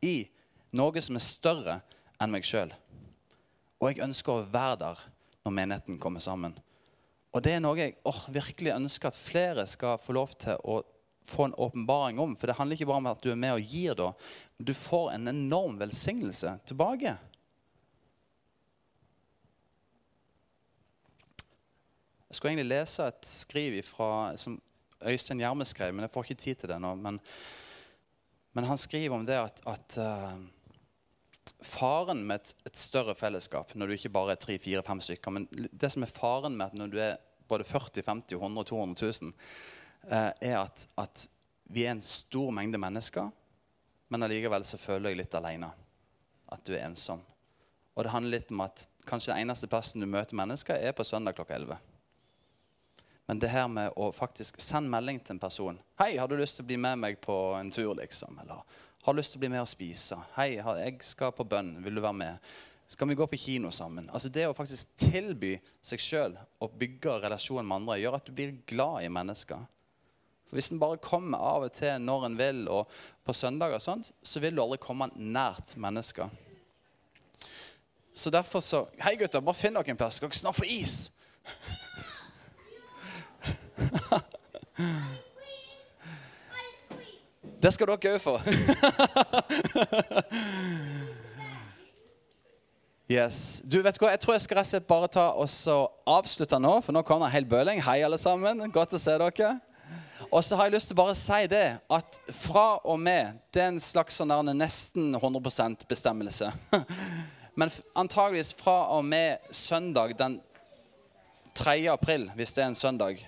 i 0.03 0.29
noe 0.77 1.03
som 1.03 1.19
er 1.19 1.25
større 1.25 1.81
enn 2.21 2.33
meg 2.33 2.47
sjøl. 2.47 2.73
Og 3.81 3.91
jeg 3.91 4.05
ønsker 4.05 4.35
å 4.35 4.47
være 4.53 4.79
der 4.83 5.05
når 5.45 5.57
menigheten 5.57 6.01
kommer 6.01 6.23
sammen. 6.23 6.57
Og 7.31 7.43
det 7.45 7.55
er 7.57 7.63
noe 7.63 7.79
jeg 7.79 7.97
oh, 8.09 8.25
virkelig 8.33 8.75
ønsker 8.75 9.11
at 9.11 9.19
flere 9.19 9.67
skal 9.71 10.01
få 10.03 10.17
lov 10.17 10.35
til 10.41 10.59
å 10.67 10.81
få 11.27 11.47
en 11.47 11.55
åpenbaring 11.55 12.19
om. 12.19 12.35
For 12.37 12.51
det 12.51 12.57
handler 12.59 12.77
ikke 12.77 12.89
bare 12.91 13.03
om 13.03 13.11
at 13.13 13.23
du 13.23 13.31
er 13.31 13.39
med 13.39 13.55
og 13.55 13.73
gir, 13.73 13.95
da. 13.99 14.11
Du 14.59 14.73
får 14.75 15.13
en 15.15 15.31
enorm 15.31 15.79
velsignelse 15.81 16.57
tilbake. 16.67 17.15
Jeg 22.31 22.39
skulle 22.39 22.53
egentlig 22.53 22.71
lese 22.71 23.07
et 23.11 23.27
skriv 23.27 23.81
fra, 23.83 24.37
som 24.39 24.61
Øystein 25.03 25.41
Gjerme 25.43 25.65
skrev, 25.67 25.95
men 25.95 26.07
jeg 26.07 26.13
får 26.13 26.29
ikke 26.29 26.43
tid 26.45 26.61
til 26.61 26.71
det 26.71 26.77
nå. 26.83 26.93
Men, 27.03 27.19
men 28.61 28.69
han 28.69 28.79
skriver 28.79 29.17
om 29.17 29.25
det 29.25 29.39
at, 29.41 29.61
at 29.65 29.95
uh, 29.99 30.41
faren 31.65 32.27
med 32.27 32.43
et, 32.43 32.51
et, 32.69 32.77
større 32.77 33.15
fellesskap, 33.17 33.73
når 33.73 33.89
du 33.89 33.95
ikke 33.95 34.11
bare 34.13 34.35
er 34.35 34.41
tre, 34.43 34.59
fire, 34.61 34.83
fem 34.85 35.01
stykker 35.01 35.33
Men 35.33 35.47
det 35.49 35.89
som 35.95 36.05
er 36.05 36.13
faren 36.13 36.59
med 36.59 36.67
at 36.67 36.77
når 36.77 36.91
du 36.93 36.99
er 37.01 37.15
både 37.49 37.65
40, 37.65 38.03
50, 38.05 38.37
100, 38.37 38.65
200 38.69 39.09
000, 39.23 39.33
uh, 40.13 40.13
er 40.13 40.59
at, 40.59 40.85
at, 41.01 41.25
vi 41.73 41.87
er 41.87 41.95
en 41.95 42.05
stor 42.05 42.53
mengde 42.53 42.83
mennesker, 42.85 43.33
men 44.13 44.29
allikevel 44.29 44.69
så 44.69 44.77
føler 44.77 45.15
jeg 45.15 45.23
litt 45.23 45.39
alene. 45.41 45.73
At 46.53 46.61
du 46.69 46.75
er 46.75 46.85
ensom. 46.85 47.25
Og 47.97 48.05
det 48.05 48.13
handler 48.13 48.37
litt 48.37 48.53
om 48.53 48.61
at 48.67 48.85
kanskje 49.09 49.33
den 49.33 49.47
eneste 49.47 49.73
plassen 49.73 50.05
du 50.05 50.11
møter 50.11 50.37
mennesker, 50.37 50.77
er 50.77 50.93
på 50.93 51.09
søndag 51.09 51.41
klokka 51.41 51.57
11. 51.57 51.81
Men 53.31 53.39
det 53.39 53.53
her 53.53 53.69
med 53.71 53.93
å 53.95 54.09
faktisk 54.11 54.57
sende 54.59 54.91
melding 54.91 55.21
til 55.23 55.37
en 55.37 55.39
person 55.39 55.77
'Hei, 56.01 56.17
har 56.19 56.27
du 56.27 56.33
lyst 56.35 56.57
til 56.57 56.65
å 56.65 56.67
bli 56.67 56.77
med 56.77 56.99
meg 56.99 57.21
på 57.21 57.35
en 57.55 57.71
tur?' 57.71 57.95
liksom, 57.95 58.41
Eller 58.43 58.63
har 59.03 59.15
lyst 59.15 59.33
til 59.33 59.39
å 59.39 59.43
bli 59.45 59.49
med 59.49 59.61
og 59.61 59.69
spise. 59.69 60.17
'Hei, 60.35 60.57
jeg 60.57 60.97
skal 61.03 61.31
på 61.31 61.45
bønn. 61.45 61.85
Vil 61.85 61.95
du 61.95 62.01
være 62.01 62.13
med?' 62.13 62.39
Skal 62.89 63.09
vi 63.09 63.15
gå 63.15 63.27
på 63.27 63.39
kino 63.39 63.71
sammen? 63.71 64.11
Altså 64.11 64.29
Det 64.29 64.49
å 64.49 64.53
faktisk 64.53 64.97
tilby 64.97 65.61
seg 65.81 66.01
sjøl 66.01 66.39
og 66.61 66.71
bygge 66.79 67.21
relasjonen 67.23 67.69
med 67.69 67.77
andre 67.77 68.01
gjør 68.01 68.17
at 68.17 68.27
du 68.27 68.33
blir 68.33 68.57
glad 68.67 69.05
i 69.05 69.09
mennesker. 69.09 69.67
For 70.49 70.57
Hvis 70.57 70.73
en 70.73 70.81
bare 70.81 70.97
kommer 70.97 71.39
av 71.39 71.63
og 71.63 71.73
til 71.73 72.01
når 72.01 72.27
en 72.27 72.39
vil, 72.39 72.69
og 72.69 72.89
på 73.25 73.33
søndager, 73.33 73.75
og 73.75 73.83
sånt, 73.83 74.13
så 74.23 74.41
vil 74.41 74.57
du 74.57 74.63
aldri 74.63 74.79
komme 74.79 75.07
nært 75.15 75.77
mennesker. 75.77 76.29
Så 78.13 78.31
derfor 78.31 78.61
så 78.61 78.89
Hei, 79.01 79.15
gutter, 79.15 79.41
bare 79.41 79.55
finn 79.55 79.75
dere 79.75 79.89
en 79.89 79.97
plass. 79.97 80.15
Skal 80.17 80.29
dere 80.29 80.39
snart 80.39 80.57
få 80.57 80.67
is? 80.67 81.13
Det 87.61 87.73
skal 87.75 87.91
dere 87.91 88.17
òg 88.17 88.23
få. 88.23 88.39
Yes. 93.11 93.59
Du, 93.67 93.81
vet 93.83 93.97
du 93.97 94.05
hva? 94.05 94.13
Jeg 94.13 94.21
tror 94.23 94.37
jeg 94.37 94.43
skal 94.45 94.61
rett 94.61 94.69
og 94.69 94.71
slett 94.71 94.87
bare 94.87 95.09
ta 95.11 95.25
og 95.35 95.49
avslutte 96.07 96.61
nå, 96.63 96.77
for 96.85 96.95
nå 96.95 97.03
kommer 97.03 97.27
det 97.27 97.33
en 97.33 97.37
hel 97.41 97.49
bøling. 97.51 97.81
Hei, 97.83 98.05
alle 98.07 98.21
sammen. 98.23 98.63
Godt 98.71 98.95
å 98.95 99.01
se 99.03 99.17
dere. 99.19 99.49
Og 100.31 100.45
så 100.47 100.55
har 100.55 100.69
jeg 100.69 100.77
lyst 100.77 100.93
til 100.93 100.95
å 100.95 101.01
bare 101.01 101.17
si 101.19 101.41
det 101.51 101.65
at 101.91 102.21
fra 102.39 102.67
og 102.87 103.01
med 103.03 103.41
Det 103.51 103.65
er 103.65 103.73
en 103.73 103.83
slags 103.83 104.21
sånn 104.21 104.31
nesten 104.55 105.17
100% 105.19 105.83
bestemmelse. 105.91 106.53
Men 107.59 107.73
antageligvis 107.99 108.55
fra 108.55 108.77
og 108.95 109.03
med 109.11 109.43
søndag 109.51 110.15
den 110.21 110.39
3. 111.59 111.75
april, 111.91 112.31
hvis 112.39 112.55
det 112.55 112.63
er 112.63 112.71
en 112.71 112.79
søndag, 112.79 113.27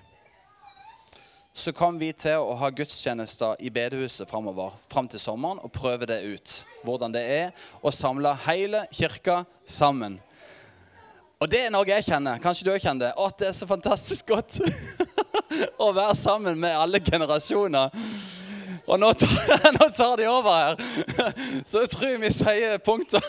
så 1.55 1.73
kommer 1.77 2.01
vi 2.01 2.12
til 2.17 2.41
å 2.41 2.55
ha 2.57 2.71
gudstjenester 2.73 3.61
i 3.61 3.71
bedehuset 3.73 4.29
framover 4.29 4.73
fram 4.88 5.09
til 5.11 5.21
sommeren 5.21 5.61
og 5.61 5.73
prøve 5.75 6.09
det 6.09 6.23
ut. 6.25 6.59
Hvordan 6.83 7.12
det 7.12 7.23
er 7.29 7.67
å 7.85 7.93
samle 7.93 8.33
hele 8.47 8.87
kirka 8.93 9.43
sammen. 9.69 10.17
Og 11.43 11.51
det 11.51 11.67
er 11.67 11.73
noe 11.75 11.88
jeg 11.88 12.07
kjenner. 12.07 12.41
Kanskje 12.41 12.65
du 12.65 12.73
òg 12.73 12.81
kjenner 12.81 13.09
det. 13.09 13.15
Å, 13.19 13.29
det 13.37 13.51
er 13.51 13.57
så 13.59 13.69
fantastisk 13.69 14.33
godt 14.33 14.61
å 15.85 15.91
være 15.93 16.15
sammen 16.17 16.61
med 16.62 16.77
alle 16.79 17.03
generasjoner. 17.05 17.93
Og 18.87 18.99
nå 19.03 19.12
tar, 19.19 19.73
nå 19.79 19.88
tar 19.95 20.17
de 20.23 20.29
over 20.31 20.57
her. 20.57 20.75
Så 21.69 21.85
jeg 21.85 21.93
tror 21.93 22.17
vi 22.23 22.31
sier 22.35 22.79
punktum. 22.83 23.21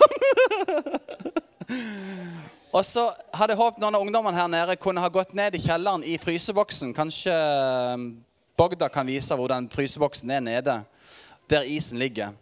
Og 2.74 2.86
så 2.86 3.04
hadde 3.38 3.54
jeg 3.54 3.60
håpet 3.60 3.82
noen 3.84 3.94
av 3.94 4.02
ungdommene 4.02 4.38
her 4.38 4.48
nede 4.50 4.76
kunne 4.82 5.02
ha 5.04 5.10
gått 5.14 5.36
ned 5.38 5.54
i 5.54 5.60
kjelleren 5.62 6.02
i 6.10 6.16
fryseboksen. 6.18 6.96
Kanskje 6.98 7.34
eh, 7.34 8.06
Bogda 8.58 8.88
kan 8.90 9.06
vise 9.06 9.38
hvor 9.38 9.52
den 9.52 9.68
fryseboksen 9.70 10.32
er 10.34 10.42
nede, 10.42 10.80
der 11.50 11.70
isen 11.70 12.02
ligger. 12.02 12.34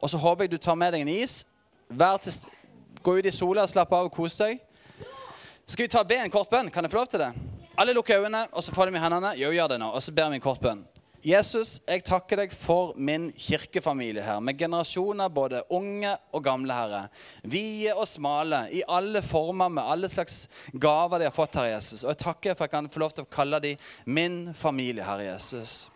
Og 0.00 0.12
så 0.12 0.20
håper 0.20 0.44
jeg 0.44 0.52
du 0.52 0.58
tar 0.60 0.76
med 0.76 0.92
deg 0.92 1.06
en 1.06 1.12
is. 1.14 1.46
Gå 3.00 3.16
ut 3.16 3.24
i 3.24 3.32
sola, 3.32 3.64
slapp 3.64 3.96
av 3.96 4.10
og 4.10 4.12
kos 4.12 4.36
deg. 4.42 4.60
Skal 5.64 5.86
vi 5.86 5.94
ta 5.96 6.04
be 6.04 6.20
en 6.20 6.32
kort 6.32 6.52
bønn? 6.52 6.68
Kan 6.68 6.84
jeg 6.84 6.92
få 6.92 7.00
lov 7.00 7.08
til 7.08 7.24
det? 7.24 7.32
Alle 7.80 7.96
lukker 7.96 8.20
øynene, 8.20 8.46
og 8.52 8.64
så 8.64 8.84
de 8.84 8.92
med 8.92 9.00
hendene. 9.00 9.32
Jo, 9.40 9.48
gjør 9.48 9.72
det 9.72 9.80
nå. 9.80 9.88
Og 9.96 10.02
så 10.04 10.12
ber 10.12 10.28
vi 10.28 10.36
en 10.36 10.44
kort 10.44 10.60
bønn. 10.60 10.84
Jesus, 11.20 11.82
jeg 11.84 12.00
takker 12.08 12.40
deg 12.40 12.52
for 12.56 12.94
min 12.96 13.26
kirkefamilie 13.36 14.22
her, 14.24 14.38
med 14.40 14.56
generasjoner 14.56 15.28
både 15.28 15.60
unge 15.68 16.14
og 16.32 16.44
gamle, 16.46 16.72
Herre. 16.72 17.02
Vide 17.44 17.92
og 17.92 18.08
smale, 18.08 18.62
i 18.72 18.80
alle 18.88 19.20
former, 19.20 19.68
med 19.68 19.84
alle 19.84 20.08
slags 20.08 20.46
gaver 20.72 21.20
de 21.20 21.28
har 21.28 21.36
fått, 21.36 21.58
Herre 21.60 21.74
Jesus. 21.74 22.06
Og 22.06 22.14
jeg 22.14 22.22
takker 22.24 22.56
for 22.56 22.64
at 22.64 22.70
jeg 22.70 22.76
kan 22.78 22.92
få 22.94 23.04
lov 23.04 23.12
til 23.12 23.28
å 23.28 23.32
kalle 23.36 23.60
de 23.60 23.74
min 24.08 24.46
familie, 24.56 25.04
Herre 25.04 25.28
Jesus. 25.28 25.90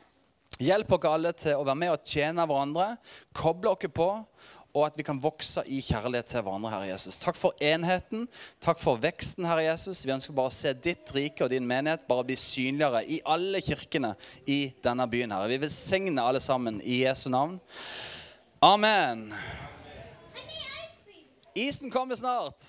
Hjelp 0.61 0.93
dere 0.93 1.15
alle 1.17 1.33
til 1.35 1.57
å 1.57 1.65
være 1.65 1.81
med 1.81 1.95
og 1.95 2.05
tjene 2.07 2.45
hverandre, 2.45 2.91
koble 3.35 3.73
dere 3.81 3.95
på, 3.97 4.11
og 4.75 4.89
at 4.89 4.97
vi 4.99 5.05
kan 5.07 5.21
vokse 5.23 5.63
i 5.71 5.79
kjærlighet 5.87 6.33
til 6.33 6.43
hverandre, 6.43 6.73
Herre 6.73 6.89
Jesus. 6.91 7.19
Takk 7.23 7.39
for 7.39 7.55
enheten. 7.63 8.27
Takk 8.65 8.81
for 8.83 8.99
veksten, 8.99 9.47
Herre 9.47 9.69
Jesus. 9.69 10.03
Vi 10.03 10.13
ønsker 10.15 10.35
bare 10.35 10.51
å 10.51 10.55
se 10.55 10.73
ditt 10.75 11.15
rike 11.15 11.47
og 11.47 11.53
din 11.55 11.67
menighet 11.69 12.09
bare 12.09 12.27
bli 12.27 12.37
synligere 12.41 13.05
i 13.07 13.21
alle 13.23 13.63
kirkene 13.63 14.15
i 14.51 14.59
denne 14.83 15.07
byen, 15.11 15.37
Herre. 15.37 15.53
Vi 15.55 15.63
velsigner 15.63 16.27
alle 16.27 16.43
sammen 16.43 16.83
i 16.83 17.05
Jesu 17.05 17.29
navn. 17.31 17.61
Amen. 18.65 19.29
Isen 21.55 21.91
kommer 21.95 22.19
snart. 22.19 22.67